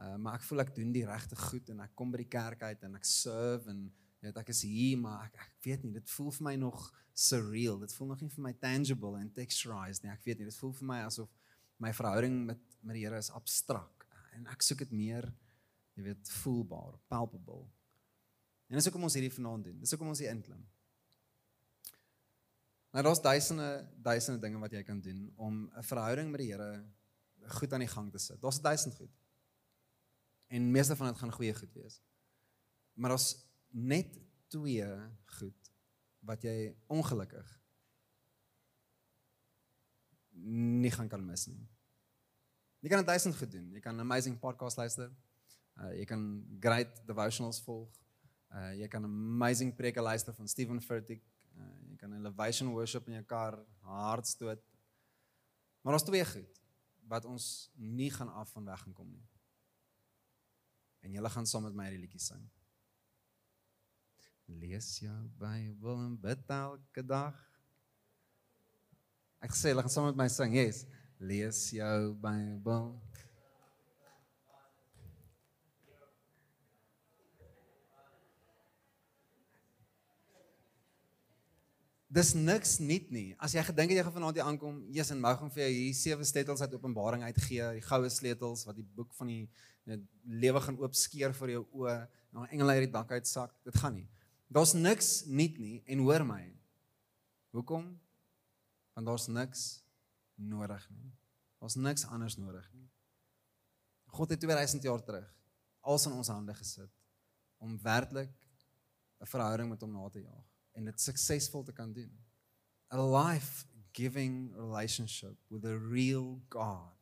[0.00, 2.62] Uh maar ek voel ek doen die regte goed en ek kom by die kerk
[2.66, 3.86] uit en ek serve en
[4.20, 6.86] jy weet ek is hier maar ek ek weet nie dit voel vir my nog
[7.16, 7.80] surreal.
[7.80, 10.12] Dit voel nog nie vir my tangible en texturized nie.
[10.12, 11.32] Ek weet nie dit voel vir my asof
[11.82, 15.30] my verhouding met met die Here is abstrak en ek soek dit meer
[15.96, 17.64] jy weet voelbaar, palpable.
[18.68, 19.78] En dis hoekom ons hierdie vanaand doen.
[19.80, 20.60] Dis hoekom ons hier inklim.
[22.96, 26.84] Nou daar's duisende duisende dinge wat jy kan doen om 'n verhouding met die Here
[27.58, 28.40] goed aan die gang te sit.
[28.40, 29.10] Daar's duisend goed.
[30.46, 32.00] En meeste van dit gaan goeie goed wees.
[32.92, 33.36] Maar daar's
[33.68, 34.86] net twee
[35.24, 35.70] goed
[36.18, 37.60] wat jy ongelukkig
[40.80, 41.68] nie gaan kan mis nie.
[42.80, 43.72] Jy kan duisend goed doen.
[43.72, 45.12] Jy kan 'n amazing podcast luister.
[45.76, 47.90] Uh jy kan great devotionals volg.
[48.50, 51.22] Uh jy kan amazing preek luister van Stephen Furtick.
[51.56, 54.60] Uh jy kan 'n elevation worship in jou kar hardstoot.
[55.80, 56.60] Maar daar's twee goed
[57.08, 59.26] wat ons nie gaan af van weg gaan kom nie.
[61.00, 62.50] En julle gaan saam met my hierdie liedjie sing.
[64.46, 67.38] Lees jou Bybel en bid elke dag.
[69.40, 70.54] Ek sê hulle gaan saam met my sing.
[70.54, 70.84] Yes.
[71.18, 73.00] Lees jou Bybel.
[82.06, 83.34] Dis niks nuut nie.
[83.42, 85.72] As jy gedink het jy gaan vanaand hier aankom, Jesus en Mough gaan vir jou
[85.74, 89.42] hier sewe sleutels uit Openbaring uitgee, die goue sleutels wat die boek van die,
[89.88, 89.98] die
[90.44, 91.96] lewe gaan oopskeer vir jou oë,
[92.32, 93.54] en 'n engel uit die dak uitsak.
[93.64, 94.08] Dit gaan nie.
[94.48, 96.54] Daar's niks nuut nie en hoor my.
[97.50, 97.98] Hoekom?
[98.94, 99.82] Want daar's niks
[100.36, 101.12] nodig nie.
[101.58, 102.88] Daar's niks anders nodig nie.
[104.06, 105.34] God het 2000 jaar terug
[105.80, 106.90] alles in ons hande gesit
[107.58, 108.30] om werklik
[109.20, 112.12] 'n verhouding met hom na te jaag en dit suksesvol te kan doen.
[112.92, 116.92] A life-giving relationship with a real God.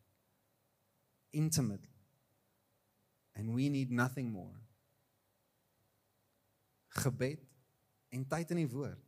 [1.31, 1.89] Intimate.
[3.35, 4.63] And we need nothing more.
[6.89, 7.43] Gebed
[8.15, 9.01] en tyd in die woord.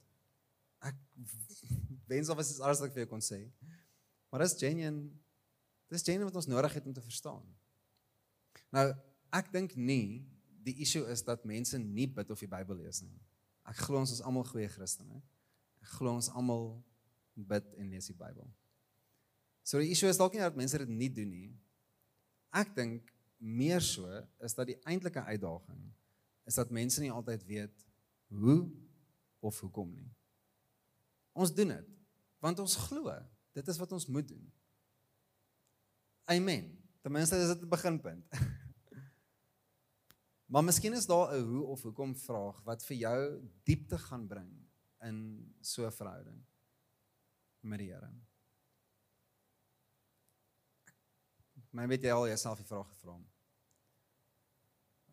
[0.83, 0.97] Ek
[2.11, 3.45] wens of is alles wat ek vir jou kon sê.
[4.31, 5.07] Maar dis genuine.
[5.87, 7.45] Dis genuine wat ons nodig het om te verstaan.
[8.75, 8.89] Nou,
[9.39, 10.27] ek dink nie
[10.67, 13.15] die issue is dat mense nie bid of die Bybel lees nie.
[13.67, 15.21] Ek glo ons is almal goeie Christene.
[15.83, 16.71] Ek glo ons almal
[17.37, 18.47] bid en lees die Bybel.
[19.67, 21.51] So die issue is dalk nie dat mense dit nie doen nie.
[22.55, 24.09] Ek dink meer so
[24.47, 25.83] is dat die eintlike uitdaging
[26.47, 27.87] is dat mense nie altyd weet
[28.31, 28.61] hoe
[29.45, 30.09] of hoekom nie.
[31.37, 31.93] Ons doen dit
[32.45, 33.11] want ons glo
[33.57, 34.45] dit is wat ons moet doen.
[36.31, 36.71] Amen.
[37.03, 38.25] Ten minste is dit 'n beginpunt.
[40.47, 44.53] maar miskien is daar 'n hoe of hoekom vraag wat vir jou diepte gaan bring
[45.01, 45.19] in
[45.61, 46.45] so 'n verhouding
[47.61, 48.11] met die Here.
[51.71, 53.19] Maar weet jy al jouself die vraag gevra?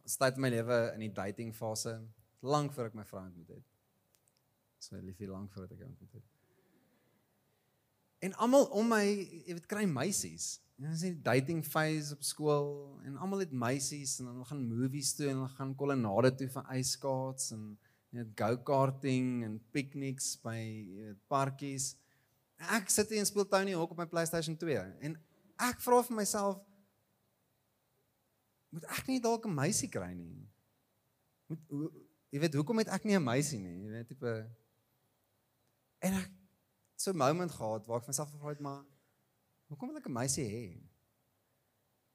[0.03, 1.97] Staat my lewe in die dating fase
[2.39, 3.67] lank voor ek my vrou ontmoet het.
[4.79, 6.32] So liefie lank voordat ek haar ontmoet het.
[8.23, 9.03] En almal om my,
[9.43, 10.53] jy weet, kry meisies.
[10.79, 12.69] Ja, dis die dating phase op skool
[13.05, 16.71] en almal het meisies en hulle gaan movies toe en hulle gaan kolonnade toe vir
[16.77, 17.67] ijskaats en
[18.13, 21.93] net go-karting en picnics by weet, parkies.
[22.73, 25.17] Ek sit hier en speel Tony Hawk op my PlayStation 2 en
[25.69, 26.61] ek vra vir myself
[28.73, 30.47] moet ek nie dalk 'n meisie kry nie?
[31.51, 31.61] Moet
[32.33, 33.77] jy weet hoekom het ek nie 'n meisie nie?
[33.85, 34.33] Jy weet tipe
[36.01, 36.31] en ek
[37.03, 38.83] so 'n moment gehad waar ek myself gevra het maar
[39.73, 40.65] Hoekom wil ek 'n meisie hê?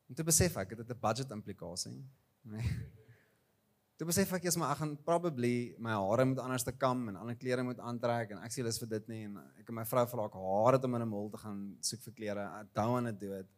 [0.09, 2.07] Om te besef ek het dit 'n budget implikasie.
[2.43, 2.63] Nee.
[3.99, 7.17] Toe besef ek eers maar ek gaan probably my hare moet anders te kam en
[7.17, 9.85] ander klere moet aantrek en ek sê lus vir dit nie en ek en my
[9.85, 12.45] vrou vra ek hare om in 'n mall te gaan soek vir klere.
[12.61, 13.49] I don't want to do it.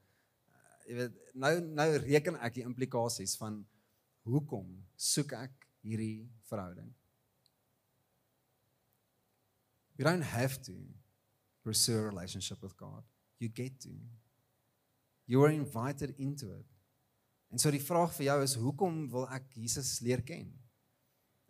[0.48, 3.66] Uh, jy weet nou nou reken ek die implikasies van
[4.24, 6.88] hoekom soek ek hierdie verhouding?
[9.98, 10.72] You don't have to
[11.62, 13.04] pursue a relationship with God
[13.40, 13.90] you get to.
[15.26, 16.66] You are invited into it.
[17.50, 20.52] En so die vraag vir jou is hoekom wil ek Jesus leer ken?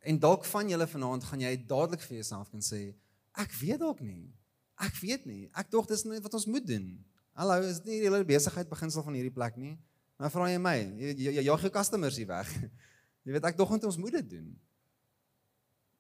[0.07, 2.95] En dalk van julle vanaand gaan jy dadelik vir jouself kan sê
[3.41, 4.31] ek weet dalk nie.
[4.81, 5.51] Ek weet nie.
[5.53, 6.87] Ek dink dis net wat ons moet doen.
[7.37, 9.75] Hallo, is dit nie julle besigheid beginsel van hierdie plek nie?
[10.21, 12.49] Nou vra jy my, jy jy jou customers hier weg.
[13.25, 14.47] Jy weet ek dink ons moet dit doen.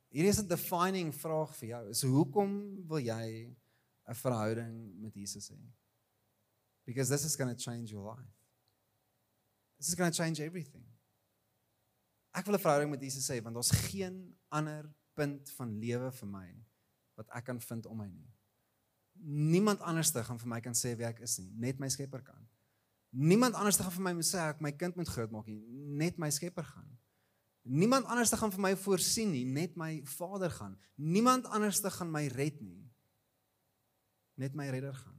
[0.08, 1.80] Hierdie is 'n defining vraag vir jou.
[1.92, 2.52] Is hoekom
[2.88, 3.52] wil jy
[4.10, 5.60] 'n verhouding met Jesus hê?
[6.90, 8.34] because this is going to change your life.
[9.78, 10.82] This is going to change everything.
[12.34, 16.28] Ek wil 'n verhouding met Jesus hê want daar's geen ander punt van lewe vir
[16.28, 16.48] my
[17.14, 18.30] wat ek kan vind om my nie.
[19.22, 22.48] Niemand anderste gaan vir my kan sê wie ek is nie, net my Skepper kan.
[23.10, 25.60] Niemand anderste gaan vir my moet sê ek my kind moet groot maak nie,
[26.02, 26.98] net my Skepper gaan.
[27.62, 30.78] Niemand anderste gaan vir my voorsien nie, net my Vader gaan.
[30.96, 32.89] Niemand anderste gaan my red nie,
[34.40, 35.18] net my Redder gaan.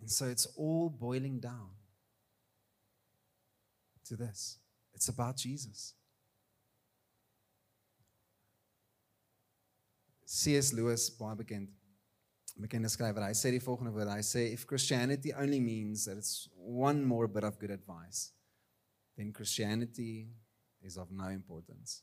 [0.00, 1.70] And so it's all boiling down
[4.04, 4.58] to this
[4.94, 5.94] it's about Jesus.
[10.24, 10.72] C.S.
[10.72, 11.68] Lewis, baie bekend,
[12.58, 13.92] bekende skrywer, hy sê die volgende.
[14.08, 18.32] Hy sê if Christianity only means that it's one more bit of good advice,
[19.16, 20.32] then Christianity
[20.82, 22.02] is of no importance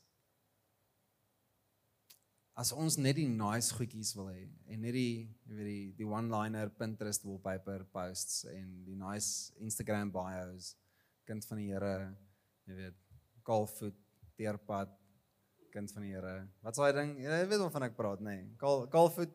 [2.54, 6.70] as ons net die nice goedjies wil hê en net die weet die die one-liner
[6.78, 10.74] Pinterest wallpaper posts en die nice Instagram bios.
[11.26, 12.12] Kind van die Here
[12.68, 13.00] jy weet
[13.44, 13.96] kalfoot
[14.38, 14.92] teerpad
[15.74, 16.44] kind van die Here.
[16.62, 17.16] Wat s'daai ding?
[17.24, 18.36] Jy weet waarvan ek praat nê?
[18.36, 18.52] Nee.
[18.60, 19.34] kal kalfoot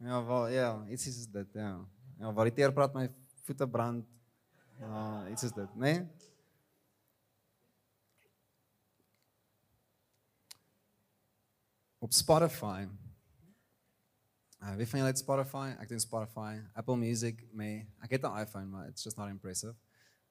[0.00, 1.74] ja wel ja iets is dit ja.
[2.18, 3.04] Ja waar die teerpad my
[3.44, 4.08] voete brand.
[4.80, 5.92] Ja iets is dit nê?
[5.98, 6.27] nee?
[11.98, 12.86] Op Spotify.
[14.62, 15.74] Uh, wie van julle het Spotify?
[15.78, 17.86] Ek doen Spotify, Apple Music, me.
[18.02, 19.74] Ek het 'n iPhone, maar it's just not impressive.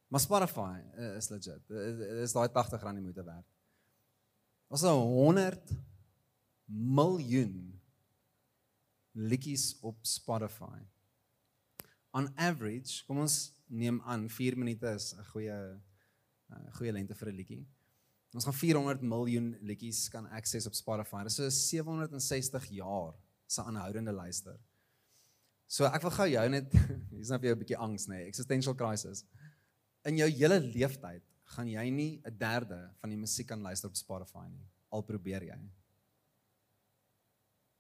[0.08, 1.68] Maar Spotify uh, is legit.
[1.68, 3.46] Dit is daai 80 rand die moeite werd.
[4.68, 5.72] Ons het 100
[6.66, 7.82] miljoen
[9.12, 10.80] liedjies op Spotify.
[12.12, 15.60] On average, kom ons neem aan 4 minute is 'n goeie
[16.50, 17.66] uh, goeie lengte vir 'n liedjie.
[18.36, 21.24] Ons gaan 400 miljoen liedjies kan access op Spotify.
[21.24, 23.16] Dit is so 760 jaar
[23.48, 24.58] se aanhoudende luister.
[25.68, 26.76] So ek wil gou jou net
[27.16, 29.24] hier's nou vir jou 'n bietjie angs nê, nee, existential crisis.
[30.08, 31.24] In jou hele lewenstyd
[31.56, 34.68] gaan jy nie 'n derde van die musiek kan luister op Spotify nie.
[34.92, 35.60] Al probeer jy.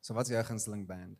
[0.02, 1.18] So wat is jou gunsteling band?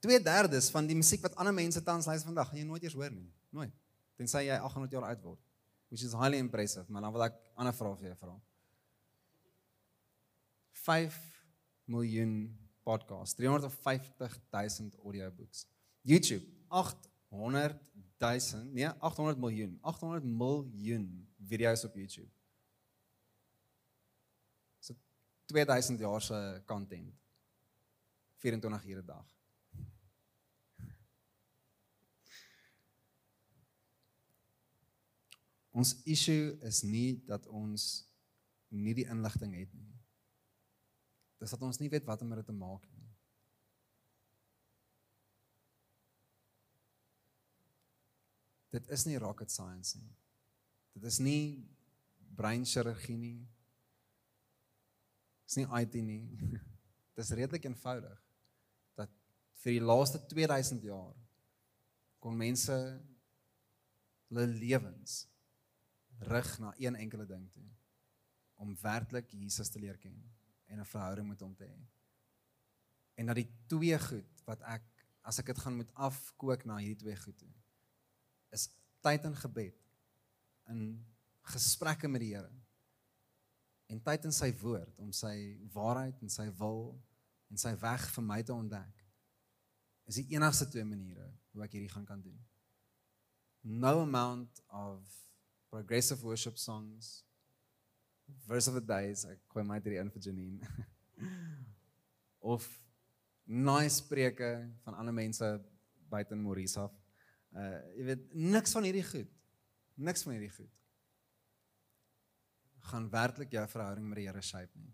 [0.00, 3.10] 2/3 van die musiek wat ander mense tans luister vandag, gaan jy nooit eers hoor
[3.10, 3.32] nie.
[3.50, 3.72] Nooit.
[4.16, 5.40] Tensy jy 800 jaar oud word
[5.94, 8.32] which is highly impressive, maar dan wil ek ander vrae vir jou vra.
[10.82, 11.18] 5
[11.94, 12.32] miljoen
[12.82, 15.68] podcasts, 350 000 audiobooks.
[16.02, 17.78] YouTube 800
[18.18, 21.06] 000, nee, 800 miljoen, 800 miljoen
[21.38, 22.26] video's op YouTube.
[24.82, 24.98] So
[25.54, 27.14] 2000 jaar se content.
[28.42, 29.33] 24 ure 'n dag.
[35.74, 38.04] Ons issue is nie dat ons
[38.70, 39.90] nie die inligting het nie.
[41.42, 43.08] Dis dat ons nie weet wat om dit te maak nie.
[48.74, 50.14] Dit is nie rocket science nie.
[50.94, 51.66] Dit is nie
[52.38, 53.40] breinchirurgie nie.
[55.42, 56.22] Dit is nie IT nie.
[57.14, 58.22] Dit is redelik eenvoudig
[58.98, 59.10] dat
[59.62, 61.12] vir die laaste 2000 jaar
[62.22, 62.74] kon mense
[64.30, 65.20] hulle lewens
[66.18, 67.66] rig na een enkele ding toe
[68.54, 70.18] om werklik Jesus te leer ken
[70.66, 71.78] en 'n verhouding met hom te hê.
[73.14, 74.82] En dat die twee goed wat ek
[75.24, 77.52] as ek dit gaan moet afkook na hierdie twee goed toe
[78.54, 78.68] is
[79.04, 79.80] tyd in gebed
[80.72, 80.82] in
[81.54, 82.52] gesprekke met die Here
[83.92, 85.34] en tyd in sy woord om sy
[85.74, 86.94] waarheid en sy wil
[87.52, 89.04] en sy weg vir my te ontdek
[90.10, 92.40] is die enigste twee maniere hoe ek hierdie gaan kan doen
[93.84, 95.20] no amount of
[95.74, 97.24] progressive worship songs.
[98.46, 100.68] Verse of the days ek gooi my hierdie in vir Janine.
[102.54, 102.68] Of
[103.44, 104.50] nice preke
[104.84, 105.48] van ander mense
[106.12, 106.44] buite in
[106.84, 106.94] af.
[107.50, 109.30] Uh jy weet niks van hierdie goed.
[109.98, 110.72] Niks van hierdie goed
[112.84, 114.92] gaan werklik jou verhouding met die Here shape nie.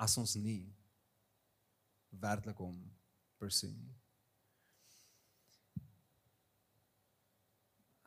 [0.00, 0.62] As ons nie
[2.24, 2.78] werklik hom
[3.36, 3.92] pursue nie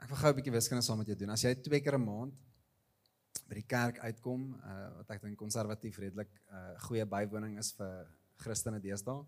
[0.01, 1.29] Ek wil gou 'n bietjie wiskunde saam met jou doen.
[1.29, 2.33] As jy twee keer 'n maand
[3.47, 7.71] by die kerk uitkom, uh, wat ek dink konservatief redelik 'n uh, goeie bywoning is
[7.73, 9.25] vir Christene deesdae,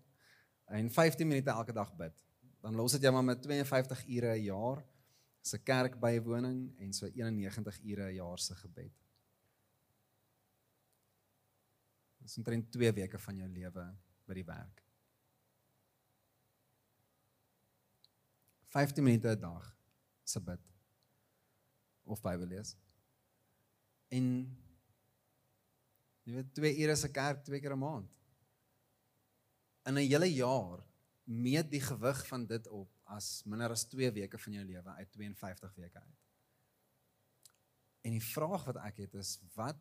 [0.66, 2.24] en 15 minute elke dag bid,
[2.60, 4.84] dan los dit jou maar met 52 ure 'n jaar
[5.42, 8.92] se kerk bywoning en so 91 ure 'n jaar se gebed.
[12.18, 13.94] Dit is omtrent 2 weke van jou lewe
[14.26, 14.82] by die werk.
[18.66, 19.73] 15 minute 'n dag
[20.24, 20.60] se bid
[22.04, 22.74] of Bybel lees.
[24.12, 24.26] En
[26.24, 28.10] jy weet 2 ure se kerk twee keer 'n maand.
[29.84, 30.84] In 'n hele jaar
[31.24, 35.12] meet die gewig van dit op as minder as 2 weke van jou lewe uit
[35.12, 36.20] 52 weke uit.
[38.00, 39.80] En die vraag wat ek het is wat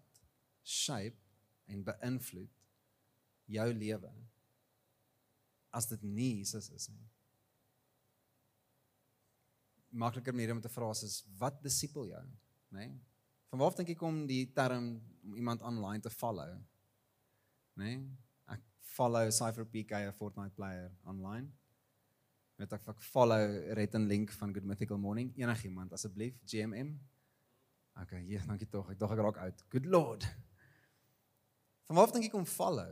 [0.64, 1.20] shape
[1.66, 2.52] en beïnvloed
[3.46, 4.12] jou lewe
[5.70, 7.13] as dit nie Jesus is nie
[9.94, 12.24] makliker manier om te vra is wat disipel jou,
[12.74, 12.88] nê?
[12.88, 12.94] Nee?
[13.54, 16.56] Van waar dink ek kom die term om iemand online te follow?
[17.78, 17.92] Nê?
[17.92, 18.00] Nee?
[18.56, 18.64] Ek
[18.96, 21.52] follow Cypher PK, 'n Fortnite player online.
[22.58, 25.34] Met ek ek follow Red and Link van Good Mythical Morning.
[25.38, 26.98] Enigiemand asseblief, GMM.
[28.02, 28.90] Okay, ja, dankie tog.
[28.90, 29.64] Ek dog ek raak uit.
[29.70, 30.26] Good Lord.
[31.86, 32.90] Van waar dink ek kom follow?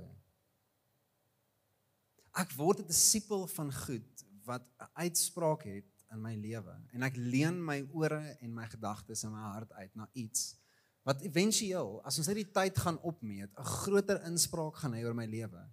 [2.38, 7.18] Ek word 'n disipel van goed wat 'n uitspraak het in my lewe en ek
[7.18, 10.56] leen my ore en my gedagtes en my hart uit na iets
[11.04, 15.18] wat éventueel as ons net die tyd gaan opmeet 'n groter inspraak gaan hê oor
[15.18, 15.64] my lewe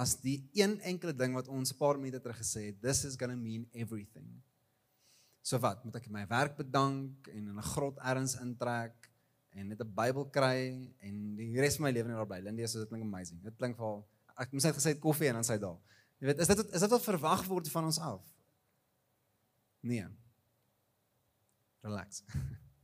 [0.00, 3.16] as die een enkele ding wat ons 'n paar minute terug gesê het this is
[3.16, 4.28] going to mean everything.
[5.42, 5.84] So wat?
[5.84, 9.10] Moet ek my werk bedank en in 'n grot ergens intrek
[9.50, 12.40] en net 'n Bybel kry en die res van my lewe net daar bly.
[12.40, 13.42] Lindy so dit klink amazing.
[13.42, 14.04] Dit klink vir
[14.36, 15.78] ek moes net gesê koffie en dan sy daar.
[16.18, 18.22] Jy weet is dit is dit wat verwag word van ons af
[19.80, 20.06] Nee.
[21.80, 22.22] Relax.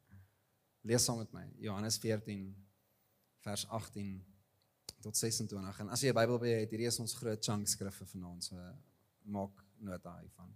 [0.86, 2.56] Lees saam met my Johannes 14
[3.44, 4.24] vers 18
[5.00, 7.68] tot 26 en as jy 'n Bybel by jou het, hierdie is ons groot chunk
[7.68, 8.56] skrifte vanaand, so
[9.24, 10.54] maak nota hiervan.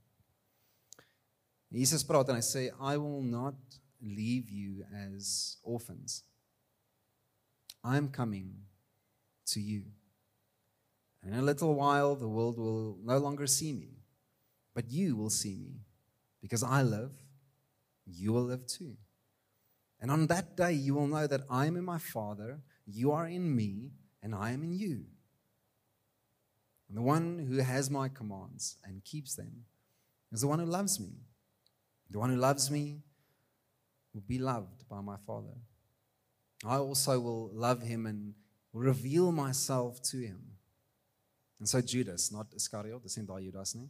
[1.70, 3.58] Jesus praat en hy sê I will not
[4.00, 6.24] leave you as orphans.
[7.84, 8.66] I am coming
[9.52, 9.84] to you.
[11.22, 14.02] In a little while the world will no longer see me,
[14.74, 15.84] but you will see me.
[16.40, 17.12] Because I live,
[18.06, 18.96] you will live too.
[20.00, 23.26] And on that day, you will know that I am in my Father, you are
[23.26, 23.90] in me,
[24.22, 25.04] and I am in you.
[26.88, 29.64] And the one who has my commands and keeps them
[30.32, 31.12] is the one who loves me.
[32.10, 33.02] The one who loves me
[34.12, 35.54] will be loved by my Father.
[36.64, 38.34] I also will love him and
[38.72, 40.40] reveal myself to him.
[41.58, 43.88] And so Judas, not Iscariot, the same Judas, nie?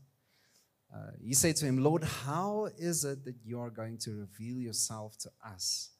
[0.94, 4.58] Uh, he said to him, Lord, how is it that you are going to reveal
[4.58, 5.90] yourself to us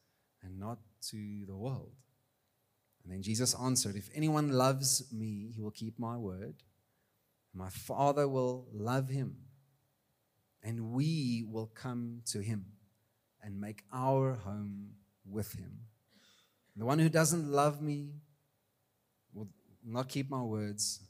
[0.43, 0.79] and not
[1.11, 1.93] to the world?
[3.05, 6.57] And then Jesus answered, If anyone loves me, he will keep my word.
[7.55, 9.37] My Father will love him,
[10.63, 12.67] and we will come to him
[13.43, 14.91] and make our home
[15.29, 15.81] with him.
[16.77, 18.11] The one who doesn't love me
[19.33, 19.49] will
[19.85, 21.01] not keep my words.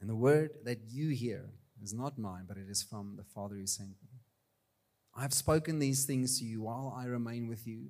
[0.00, 1.50] And the word that you hear
[1.82, 4.20] is not mine, but it is from the Father who sent me.
[5.14, 7.88] I have spoken these things to you while I remain with you.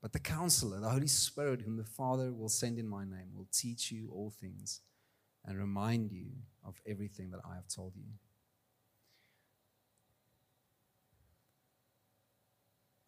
[0.00, 3.48] But the counselor, the Holy Spirit, whom the Father will send in my name, will
[3.52, 4.80] teach you all things
[5.44, 6.28] and remind you
[6.64, 8.08] of everything that I have told you.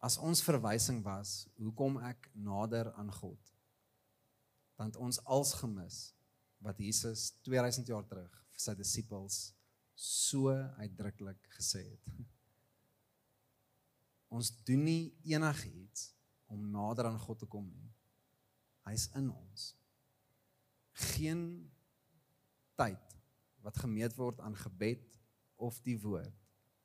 [0.03, 3.39] As ons verwysing was, hoekom ek nader aan God,
[4.75, 5.99] dan ons als gemis
[6.59, 9.37] wat Jesus 2000 jaar terug vir sy disippels
[9.93, 12.13] so uitdruklik gesê het.
[14.33, 16.11] Ons doen nie enigiets
[16.49, 17.89] om nader aan God te kom nie.
[18.87, 19.73] Hy's in ons.
[21.13, 21.43] Geen
[22.77, 23.17] tyd
[23.63, 25.05] wat gemeet word aan gebed
[25.61, 26.39] of die woord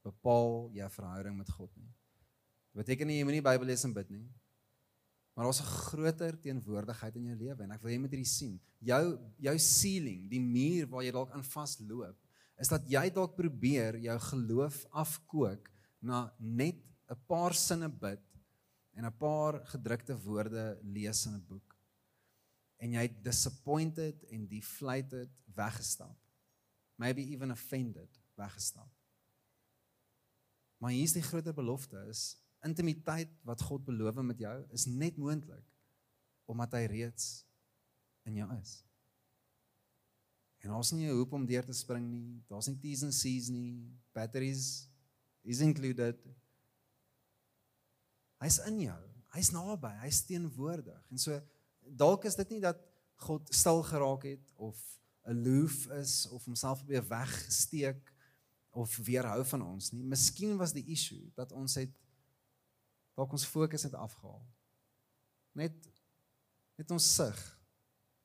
[0.07, 1.91] bepaal jou verhouding met God nie.
[2.71, 4.29] Dit beteken nie jy moenie Bybel lees en bid nie.
[5.35, 8.61] Maar daar's 'n groter teenwoordigheid in jou lewe en ek wil jy moet hierdie sien.
[8.79, 12.17] Jou jou ceiling, die muur waar jy dalk aan vasloop,
[12.59, 15.71] is dat jy dalk probeer jou geloof afkook
[16.03, 16.79] na net
[17.09, 18.23] 'n paar sinne bid
[18.95, 21.77] en 'n paar gedrukte woorde lees in 'n boek.
[22.79, 26.17] En jy disappointed en deflated weggestap.
[26.97, 28.91] Maybe even offended weggestap.
[30.79, 35.17] Maar hier is die groter belofte is intimiteit wat God beloof met jou is net
[35.17, 35.67] moontlik
[36.45, 37.45] omdat hy reeds
[38.25, 38.88] in jou is.
[40.69, 42.45] En ons nie 'n hoop om deur te spring nie.
[42.47, 43.89] Daar's nie T's and C's nie.
[44.13, 44.87] Batteries
[45.43, 46.19] is included.
[48.39, 49.05] Hy's in jou.
[49.33, 49.89] Hy's naby.
[50.03, 51.07] Hy's teenwoordig.
[51.11, 51.41] En so
[51.81, 52.77] dalk is dit nie dat
[53.15, 54.77] God stil geraak het of
[55.23, 58.13] aloof is of homself op 'n weg gesteek
[58.71, 60.05] of weerhou van ons nie.
[60.05, 61.97] Miskien was die issue dat ons het
[63.15, 64.47] dalk ons fokus het afgehaal.
[65.53, 65.73] Net
[66.77, 67.59] net ons sig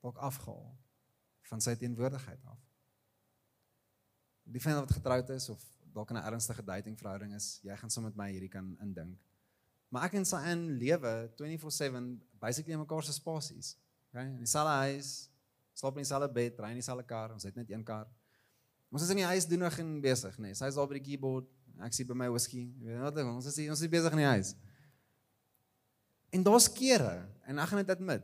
[0.02, 0.83] dalk afgehaal
[1.50, 2.60] van sy teenwoordigheid af.
[4.44, 5.62] Die feit dat getroud is of
[5.94, 9.20] dalk in 'n ernstige dating verhouding is, jy gaan saam met my hierdie kan indink.
[9.90, 13.78] Maar ek en sy in lewe 24/7 basically in mekaar se spasies.
[14.10, 14.26] Okay?
[14.26, 15.30] In dieselfde huis,
[15.74, 18.08] slaap in dieselfde bed, ry in dieselfde kar, ons het net een kar.
[18.90, 20.42] Ons is in die huis doen nog en besig, nê.
[20.42, 20.54] Nee.
[20.54, 21.48] Sy is al by die keyboard,
[21.82, 22.68] ek sit by my whisky.
[22.82, 24.54] Jy weet wat, ons is ons is besig in die huis.
[26.34, 28.24] En daar's kere en ek gaan dit admit.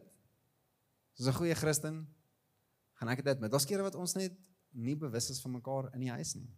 [1.13, 2.07] Soos 'n goeie Christen
[2.99, 3.51] gaan ek dit admit.
[3.51, 4.35] Daar's kere wat ons net
[4.75, 6.49] nie bewus is van mekaar in die huis nie.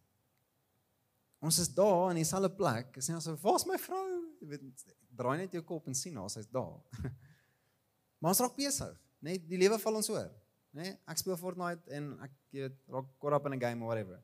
[1.42, 2.98] Ons is daar in dieselfde plek.
[2.98, 4.08] Is nie asof, "Waar's my vrou?"
[4.42, 4.86] Jy weet,
[5.16, 6.82] draai net jou kop en sien haar, sy's daar.
[8.20, 8.98] maar ons raak besig?
[9.20, 10.30] Nee, die lewe val ons oor,
[10.74, 10.84] né?
[10.84, 14.24] Nee, ek speel Fortnite en ek weet raak caught up in 'n game or whatever.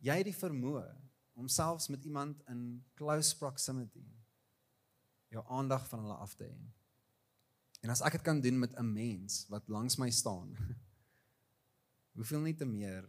[0.00, 0.86] Jy het die vermoë
[1.34, 4.04] om selfs met iemand in close proximity
[5.34, 6.56] jou aandag van hulle af te hê.
[7.84, 10.56] En as ek dit kan doen met 'n mens wat langs my staan,
[12.16, 13.04] hoeveel nie te meer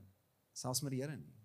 [0.51, 1.36] selfs met die Here nie.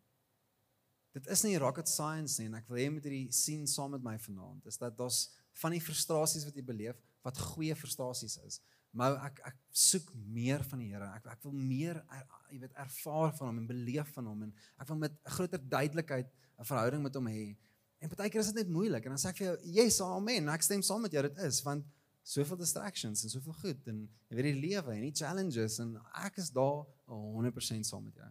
[1.14, 3.94] Dit is nie rocket science nie en ek wil hê jy moet hierdie sien saam
[3.96, 4.66] met my vanaand.
[4.66, 5.30] Is dat daar's
[5.62, 8.60] van die frustrasies wat jy beleef wat goeie frustrasies is.
[8.96, 11.10] Maar ek ek soek meer van die Here.
[11.14, 14.54] Ek ek wil meer er, jy weet ervaar van hom en beleef van hom en
[14.78, 17.56] ek wil met groter duidelikheid 'n verhouding met hom hê.
[18.00, 20.62] En partykeer is dit net moeilik en dan sê ek vir jou, "Yes, amen." Ek
[20.62, 21.84] stem saam met jou, dit is want
[22.22, 26.38] soveel distractions en soveel goed en jy weet die lewe en die challenges en ek
[26.42, 28.30] is daar 100% saam met jou.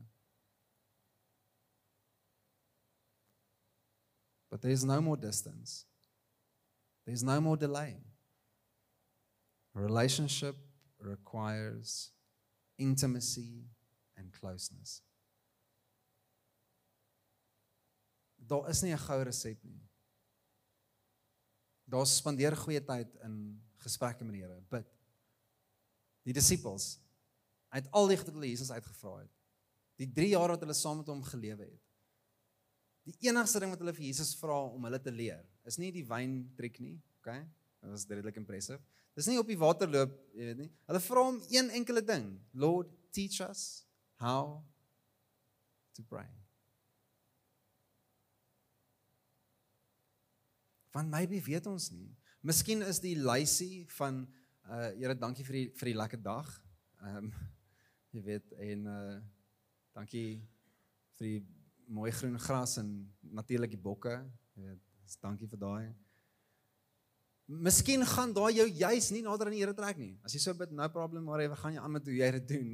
[4.49, 5.85] But there's no more distance.
[7.05, 7.97] There's no more delay.
[9.73, 10.55] Relationship
[10.99, 12.11] requires
[12.77, 13.65] intimacy
[14.17, 15.01] and closeness.
[18.47, 19.81] Daar is nie 'n goue resep nie.
[21.85, 24.87] Daar spandeer goeie tyd in gesprekke met die Here, bid.
[26.27, 26.97] Die disippels
[27.69, 29.31] uit al die goed wat Jesus uitgevra het.
[29.99, 31.81] Die 3 jaar wat hulle saam met hom gelewe het.
[33.09, 36.05] Die enigste ding wat hulle vir Jesus vra om hulle te leer, is nie die
[36.07, 37.41] wyn triek nie, okay?
[37.79, 38.79] Dit was redelik impressive.
[39.17, 40.69] Dis nie op die water loop, jy weet nie.
[40.87, 42.27] Hulle vra hom een enkele ding.
[42.53, 43.85] Lord, teach us
[44.21, 44.59] how
[45.97, 46.27] to pray.
[50.93, 52.09] Van maybe weet ons nie.
[52.39, 54.23] Miskien is die lysie van
[54.69, 56.51] uh Here, dankie vir die vir die lekker dag.
[57.03, 57.31] Ehm um,
[58.15, 59.15] jy weet en uh
[59.97, 60.39] dankie
[61.17, 61.39] vir die
[61.91, 62.93] mooi groen gras en
[63.35, 64.13] natuurlik die bokke.
[64.55, 64.85] Jy weet,
[65.19, 65.89] dankie vir daai.
[67.49, 70.13] Miskien gaan daai jou juis nie nader aan die Here trek nie.
[70.23, 72.47] As jy so bid, no problem, maar jy gaan jy aan met hoe jy dit
[72.53, 72.71] doen.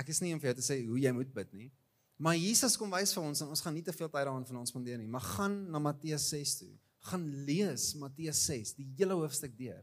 [0.00, 1.68] Ek is nie om vir jou te sê hoe jy moet bid nie.
[2.16, 4.62] Maar Jesus kom wys vir ons en ons gaan nie te veel tyd daaraan van
[4.62, 6.72] ons spandeer nie, maar gaan na Matteus 6 toe.
[7.04, 9.82] Gaan lees Matteus 6, die hele hoofstuk deur.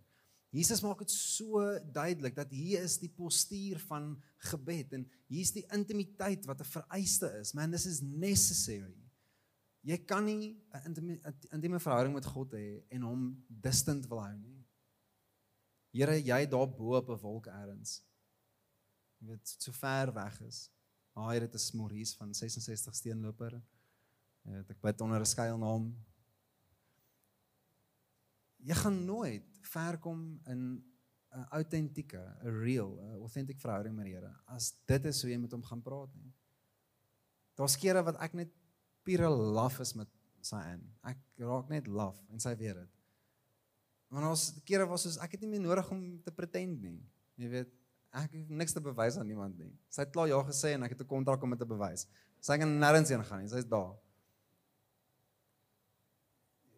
[0.52, 1.62] Jesus maak dit so
[1.96, 4.12] duidelik dat hier is die postuur van
[4.50, 7.54] gebed en hier is die intimiteit wat 'n vereiste is.
[7.54, 8.98] Man, this is necessary.
[9.82, 11.20] Jy kan nie 'n intieme
[11.52, 14.66] intieme verhouding met God hê en hom distant wil hou nie.
[15.94, 18.04] Here, jy daar bo op 'n wolk elders.
[19.20, 20.70] Jy weet, so ver weg is.
[21.14, 23.62] Haai, dit is Maurice van 66 steenloper.
[24.70, 25.96] Ek bid onder 'n skuilnaam.
[28.68, 30.84] Jy gaan nooit ver kom in
[31.32, 35.38] 'n autentieke, 'n real, 'n authentic verhouding met die Here as dit is hoe jy
[35.38, 36.34] met hom gaan praat nie.
[37.56, 38.52] Daar's kere wat ek net
[39.04, 40.08] pure laf is met
[40.42, 40.82] sy in.
[41.04, 42.90] Ek raak net laf en sy weet dit.
[44.12, 47.00] Want ons kere was soos ek het nie meer nodig om te pretend nie.
[47.40, 47.72] Jy weet,
[48.12, 49.72] ek het niks te bewys aan niemand nie.
[49.90, 52.08] Sy het klaar ja gesê en ek het 'n kontrak om dit te bewys.
[52.42, 53.48] Sy gaan nêrens heen gaan nie.
[53.48, 53.96] Sy's daar.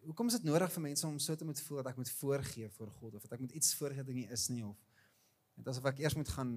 [0.04, 2.68] Hoekom is dit nodig vir mense om so te moet voel dat ek moet voorgee
[2.76, 4.76] voor God of dat ek moet iets voorgee wat nie is nie of
[5.56, 6.52] net asof ek eers moet gaan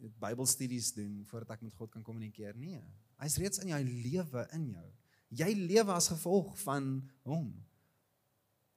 [0.00, 2.56] Bybelstudies doen voordat ek met God kan kommunikeer?
[2.56, 2.80] Nee.
[3.20, 4.86] Hy's reeds in jou lewe in jou.
[5.42, 6.88] Jy lewe as gevolg van
[7.28, 7.50] hom.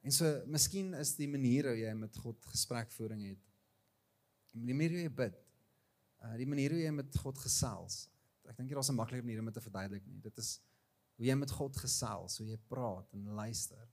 [0.04, 3.40] En so, miskien is die manier hoe jy met God gesprekvoering het.
[4.52, 5.40] Die manier hoe jy bid.
[6.24, 8.04] Uh die manier hoe jy met God gesels.
[8.44, 10.20] Ek dink hier daar's 'n maklike manier om dit te verduidelik nie.
[10.20, 10.60] Dit is
[11.16, 13.88] hoe jy met God gesels, hoe jy praat en luister.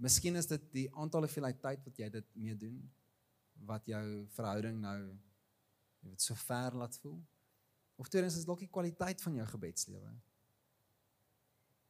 [0.00, 2.78] Miskien is dit die aantal hoeveelheid tyd wat jy dit mee doen
[3.68, 4.98] wat jou verhouding nou
[6.02, 7.20] jy weet so ver laat voel.
[7.96, 10.10] Of tweedens is dalk die kwaliteit van jou gebedslewe.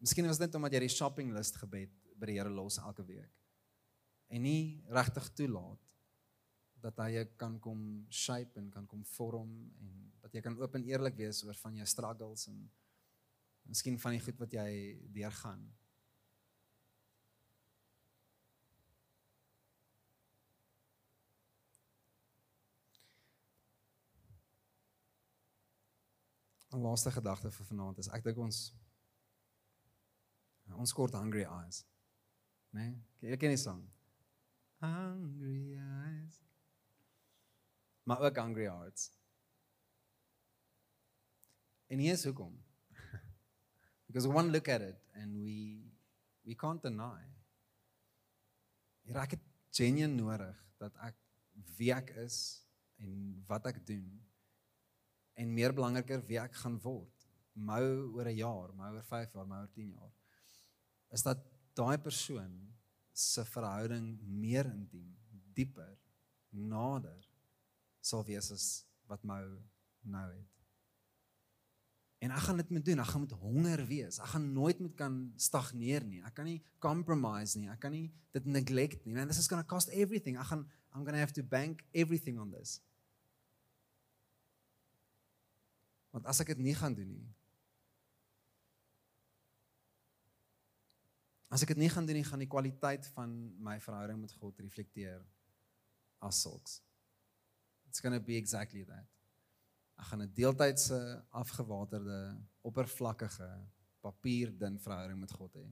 [0.05, 3.07] Miskien was dit net omdat jy die shopping list gebed by die Here los elke
[3.09, 3.33] week
[4.35, 5.81] en nie regtig toelaat
[6.85, 7.81] dat hy kan kom
[8.13, 9.93] shape en kan kom vorm en
[10.25, 12.59] dat jy kan oop en eerlik wees oor van jou struggles en
[13.69, 14.69] miskien van die goed wat jy
[15.15, 15.63] deurgaan.
[26.75, 28.61] 'n laaste gedagte vir vanaand is ek dink ons
[30.75, 31.85] ons kort hungry eyes.
[32.75, 32.87] Né?
[33.21, 33.31] Nee?
[33.31, 33.83] Jy ken die sang.
[34.83, 36.41] Hungry eyes.
[38.05, 39.13] Maar ook hungry hearts.
[41.87, 42.65] En hier is hoekom.
[44.07, 45.85] Because one look at it and we
[46.43, 47.23] we can't deny.
[49.05, 51.17] Hier ek het genuen nodig dat ek
[51.79, 52.67] wie ek is
[53.01, 54.09] en wat ek doen
[55.35, 57.11] en meer belangriker wie ek gaan word
[57.55, 60.13] mou oor 'n jaar, mou oor 5 jaar, mou oor 10 jaar.
[61.11, 61.39] Is dat
[61.75, 62.75] daai persoon
[63.13, 65.15] se verhouding meer intiem,
[65.55, 65.99] dieper,
[66.51, 67.23] nader
[68.01, 69.43] sal wees as wat mou
[70.03, 70.51] nou het.
[72.25, 73.01] En ek gaan dit moet doen.
[73.03, 74.19] Ek gaan met honger wees.
[74.19, 76.23] Ek gaan nooit met kan stagneer nie.
[76.25, 77.69] Ek kan nie compromise nie.
[77.69, 79.13] Ek kan nie dit neglect nie.
[79.15, 80.39] Man, this is going to cost everything.
[80.41, 80.65] Ek gaan
[80.95, 82.81] I'm going to have to bank everything on this.
[86.15, 87.25] Want as ek dit nie gaan doen nie.
[91.51, 94.61] As ek dit nie gaan doen nie, gaan die kwaliteit van my verhouding met God
[94.63, 95.25] reflekteer
[96.23, 96.79] as sulks.
[97.91, 99.11] It's going to be exactly that.
[99.99, 101.01] Ek gaan 'n deeltydse
[101.31, 103.51] afgewaterde, oppervlakkige,
[104.03, 105.67] papierdun verhouding met God hê.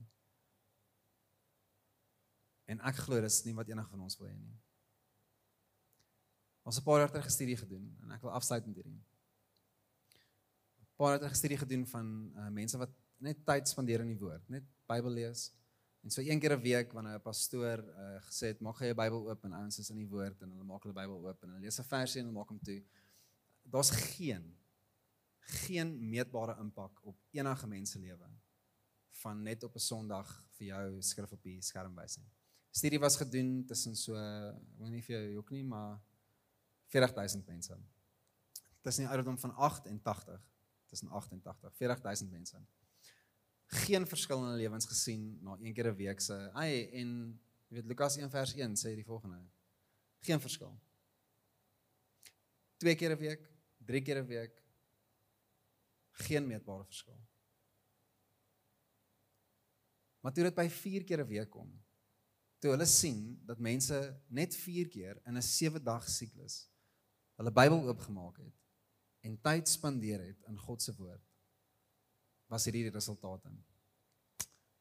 [2.67, 4.59] En ek glo dis nie wat enige van ons wil hê nie.
[6.63, 8.99] Ons het 'n paar jaar terug 'n studie gedoen en ek wil afsluit met hierdie
[10.95, 14.49] paar het 'n studie gedoen van uh, mense wat net tyd spandeer in die woord,
[14.49, 15.51] net Bybel lees.
[16.03, 18.95] En so een keer 'n week wanneer 'n pastoor uh, gesê het, "Maak gou jou
[18.95, 21.49] Bybel oop en ouens is in die woord en hulle maak hulle Bybel oop en
[21.49, 22.83] hulle lees 'n versie en hulle maak hom toe."
[23.63, 24.57] Daar's geen
[25.45, 28.29] geen meetbare impak op enige mens se lewe
[29.09, 32.31] van net op 'n Sondag vir jou skrif op die skerm wys nie.
[32.71, 36.01] Studie was gedoen tussen so, ek weet nie vir jou ook nie, maar
[36.85, 37.77] 40000 mense.
[38.81, 40.52] Tussen die ouderdom van 8 en 80
[40.93, 42.61] tussen 88 40000 mense.
[43.83, 46.37] Geen verskil in hulle lewens gesien na een keer 'n week se.
[46.53, 47.09] Ai en
[47.67, 49.41] jy weet Lukas 1 vers 1 sê die volgende.
[50.21, 50.73] Geen verskil.
[52.77, 54.61] Twee keer 'n week, drie keer 'n week.
[56.11, 57.19] Geen meetbare verskil.
[60.21, 61.83] Maar toe dit by 4 keer 'n week kom,
[62.59, 66.69] toe hulle sien dat mense net 4 keer in 'n 7 dag siklus
[67.35, 68.62] hulle Bybel oopgemaak het
[69.23, 71.23] en tyd spandeer het in God se woord
[72.53, 73.49] was hierdie die resultate.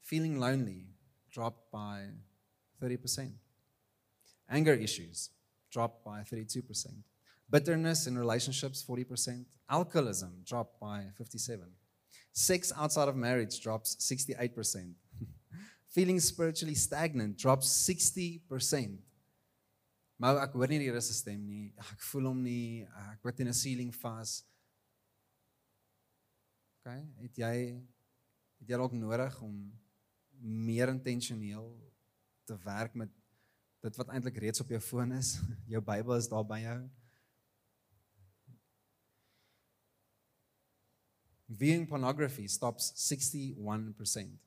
[0.05, 0.85] Feeling lonely
[1.33, 2.11] dropped by
[2.83, 3.33] 30%.
[4.49, 5.31] Anger issues
[5.71, 7.01] dropped by 32%.
[7.49, 9.47] Bitterness in relationships 40%.
[9.71, 11.65] Alcoholism dropped by 57.
[12.33, 14.93] Sex outside of marriage drops 68%.
[15.89, 18.99] Feeling spiritually stagnant drops 60%.
[20.17, 21.73] Maar ek hoor nie die Here se stem nie.
[21.79, 22.83] Ek voel hom nie.
[23.13, 24.43] Ek word in 'n ceiling vas.
[26.83, 26.91] OK,
[27.23, 27.55] het jy
[28.59, 29.55] het jy dalk nodig om
[30.43, 31.69] meer intentioneel
[32.45, 33.11] te werk met
[33.83, 35.39] dit wat eintlik reeds op jou foon is.
[35.73, 36.79] Jou Bybel is daar by jou.
[41.53, 44.39] Viewing pornography stops 61%.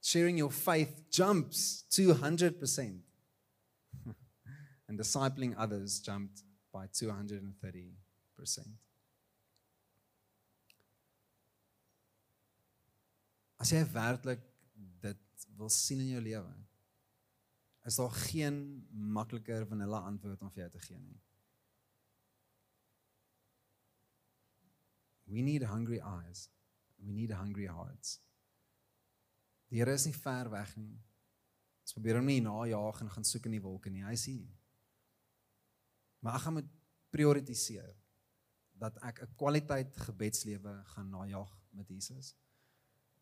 [0.00, 3.02] Sharing your faith jumps 200%.
[4.88, 7.94] And discipling others jumped by 230%.
[13.62, 14.42] As jy werklik
[15.00, 16.54] dit wil sien in jou lewe,
[17.84, 18.58] is daar geen
[18.90, 21.20] makliker vanille antwoord om vir jou te gee nie.
[25.24, 26.48] We need hungry eyes.
[27.00, 28.18] We need hungry hearts.
[29.68, 30.98] Die Here is nie ver weg nie.
[31.84, 34.04] Ons probeer hom nie najaag en gaan soek in die wolke nie.
[34.04, 34.52] Hy is hier.
[36.24, 36.68] Maar ek gaan met
[37.12, 37.90] prioritiseer
[38.80, 42.34] dat ek 'n kwaliteit gebedslewe gaan najaag met Jesus.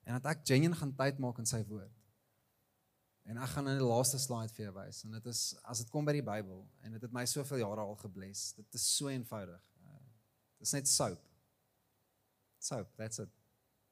[0.03, 1.99] En dat ek genuen gaan tyd maak in sy woord.
[3.23, 5.91] En ek gaan in die laaste slide vir jou wys en dit is as dit
[5.91, 8.53] kom by die Bybel en dit het my soveel jare al gebless.
[8.53, 9.63] Dit is so eenvoudig.
[9.83, 9.99] Uh,
[10.59, 11.29] dit is net soap.
[12.59, 13.31] Soap, that's it.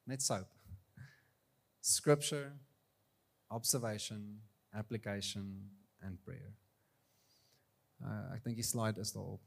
[0.05, 0.49] Net soap.
[1.81, 2.59] Scripture,
[3.49, 6.55] observation, application and prayer.
[8.01, 9.43] Uh, ek dink die slide is daarop.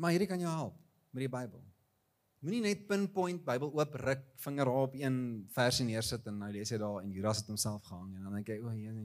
[0.00, 0.76] Maar hierdie kan jou help
[1.10, 1.62] met die Bybel.
[2.40, 5.16] Moenie net pinpoint Bybel oop ruk vinger op een
[5.52, 8.48] versie neersit en nou lees jy daar en Judas het homself gehang en dan dink
[8.48, 8.96] jy o, hier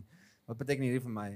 [0.46, 1.30] wat beteken hierdie vir my?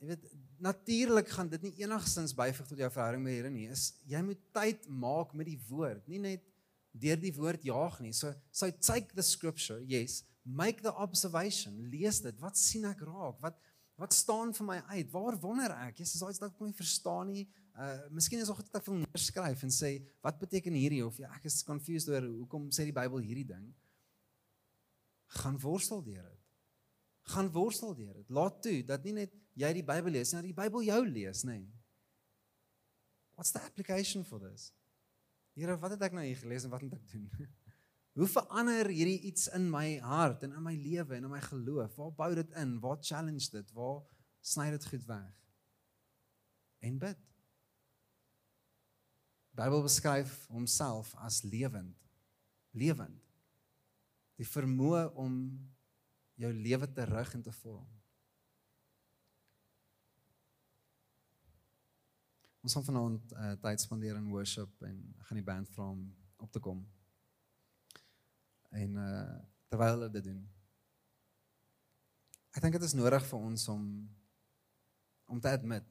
[0.00, 0.26] Jy weet
[0.66, 3.68] natuurlik gaan dit nie enigstens byvoeg tot jou verhouding met Here nie.
[3.72, 6.44] Is jy moet tyd maak met die woord, nie net
[6.96, 8.12] deur die woord jaag nie.
[8.16, 12.36] So so take the scripture, yes, make the observation, lees dit.
[12.40, 13.40] Wat sien ek raak?
[13.42, 13.58] Wat
[13.96, 15.08] wat staan vir my uit?
[15.08, 16.02] Waar wonder ek?
[16.02, 17.46] Jesus, daai is dalk nie verstaan nie.
[17.72, 19.94] Uh miskien is ook dit ek wil neerskryf en sê
[20.24, 23.70] wat beteken hierdie of ja, ek is confused oor hoekom sê die Bybel hierdie ding.
[25.40, 26.44] Gaan worstel deur dit.
[27.32, 28.28] Gaan worstel deur dit.
[28.36, 31.42] Laat toe dat nie net jy die Bybel lees nie, maar die Bybel jou lees,
[31.48, 31.58] nê.
[31.64, 31.72] Nee.
[33.36, 34.70] What's the application for this?
[35.56, 37.30] Here, wat het ek nou hier gelees en wat moet ek doen?
[38.16, 41.98] Hoe verander hierdie iets in my hart en in my lewe en in my geloof?
[42.00, 42.78] Waar bou dit in?
[42.80, 43.72] Waar challenge dit?
[43.76, 44.00] Waar
[44.40, 45.34] sny dit goed weg?
[46.80, 47.20] En bid.
[49.56, 51.96] Bybel beskryf homself as lewend.
[52.72, 53.20] Lewend.
[54.40, 55.36] Die vermoë om
[56.40, 57.88] jou lewe te rig en te vorm.
[62.64, 66.06] Ons gaan vanaand uh, tyd spandeer in worship en ek gaan die band vra om
[66.40, 66.86] op te kom.
[68.76, 69.26] En uh
[69.66, 70.42] terwyl hulle dit doen.
[72.54, 73.84] Ek dink dit is nodig vir ons om
[75.26, 75.86] om te admit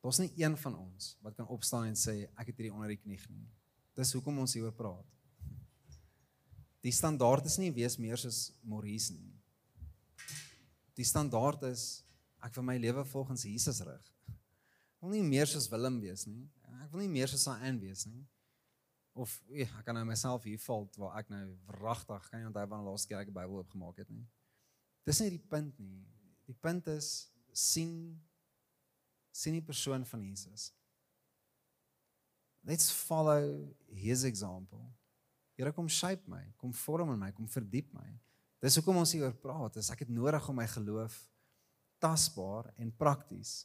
[0.00, 3.00] Daar's nie een van ons wat kan opstaan en sê ek het hierdie onder die
[3.00, 3.48] knie nie.
[3.98, 5.06] Dis hoekom ons hieroor praat.
[6.86, 9.34] Die standaard is nie wees meer soos Maurice nie.
[10.94, 12.04] Die standaard is
[12.42, 14.06] ek vir my lewe volgens Jesus rig.
[14.28, 16.46] Ek wil nie meer soos Willem wees nie.
[16.78, 18.22] Ek wil nie meer soos Anne wees nie.
[19.14, 22.90] Of ja, ek kan nou myself hier valt waar ek nou wragtig kan onthou wanneer
[22.90, 24.24] laas keer ek die Bybel oopgemaak het nie.
[25.08, 26.02] Dis nie die punt nie.
[26.48, 28.18] Die punt is sien
[29.38, 30.72] sien die persoon van Jesus.
[32.66, 34.82] Let's follow his example.
[35.56, 38.06] Here kom shape my, kom vorm in my, kom verdiep my.
[38.62, 39.78] Dis hoekom ons hier oor praat.
[39.78, 41.16] Is ek het nodig om my geloof
[42.02, 43.64] tasbaar en prakties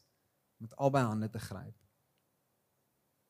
[0.61, 1.75] met albei hande te gryp.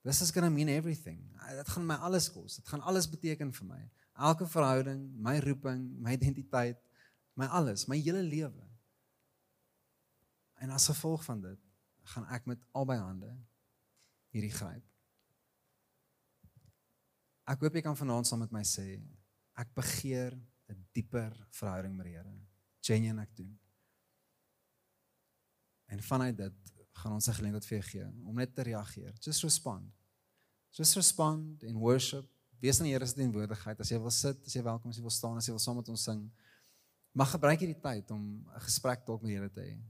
[0.04, 1.24] This is going to mean everything.
[1.56, 2.58] Dit gaan my alles kos.
[2.60, 3.82] Dit gaan alles beteken vir my.
[4.20, 6.80] Elke verhouding, my roeping, my identiteit,
[7.40, 8.68] my alles, my hele lewe.
[10.60, 11.60] En as gevolg van dit
[12.14, 13.32] gaan ek met albei hande
[14.36, 14.84] hierdie gryp.
[17.48, 19.00] Ek hoop jy kan vanaand saam met my sê
[19.60, 20.36] ek begeer
[20.72, 22.36] 'n dieper verhouding met die Here.
[22.82, 23.60] Genuine ek doen.
[25.86, 29.14] En vanuit dit gaan ons 'n geleentheid vir jou gee om net te reageer.
[29.20, 29.92] Just respond.
[30.72, 32.26] Just respond in worship.
[32.60, 33.80] Wees in die Here se teenwoordigheid.
[33.80, 35.76] As jy wil sit, as jy welkom, as jy wil staan, as jy wil saam
[35.76, 36.32] met ons sing,
[37.12, 39.82] mag gebruik hierdie tyd om 'n gesprek dalk met die Here te hê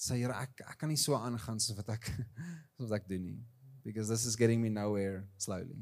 [0.00, 2.08] sê Here ek ek kan nie so aangaan soos wat ek
[2.74, 3.40] soos wat ek doen nie
[3.84, 5.78] because this is getting me nowhere slowly.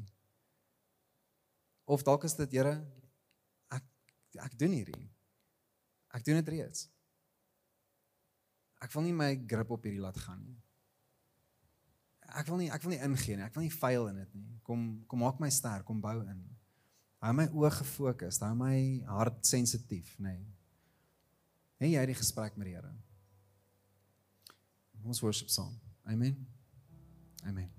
[1.87, 2.75] Of dalk is dit Here
[3.71, 3.85] ek
[4.45, 5.07] ek doen hierdie.
[6.15, 6.87] Ek doen dit reeds.
[8.79, 10.57] Ek wil nie my grip op hierdie laat gaan nie.
[12.39, 13.45] Ek wil nie ek wil nie ingee nie.
[13.45, 14.59] Ek wil nie faal in dit nie.
[14.67, 16.43] Kom kom maak my sterk, kom bou in.
[17.19, 18.77] Hou my oë gefokus, hou my
[19.09, 20.37] hart sensitief, nê.
[20.37, 20.55] Nee.
[21.79, 22.91] Hê jy die gesprek met die Here?
[25.03, 25.75] Ons worship song.
[26.03, 26.35] Amen.
[27.47, 27.78] Amen.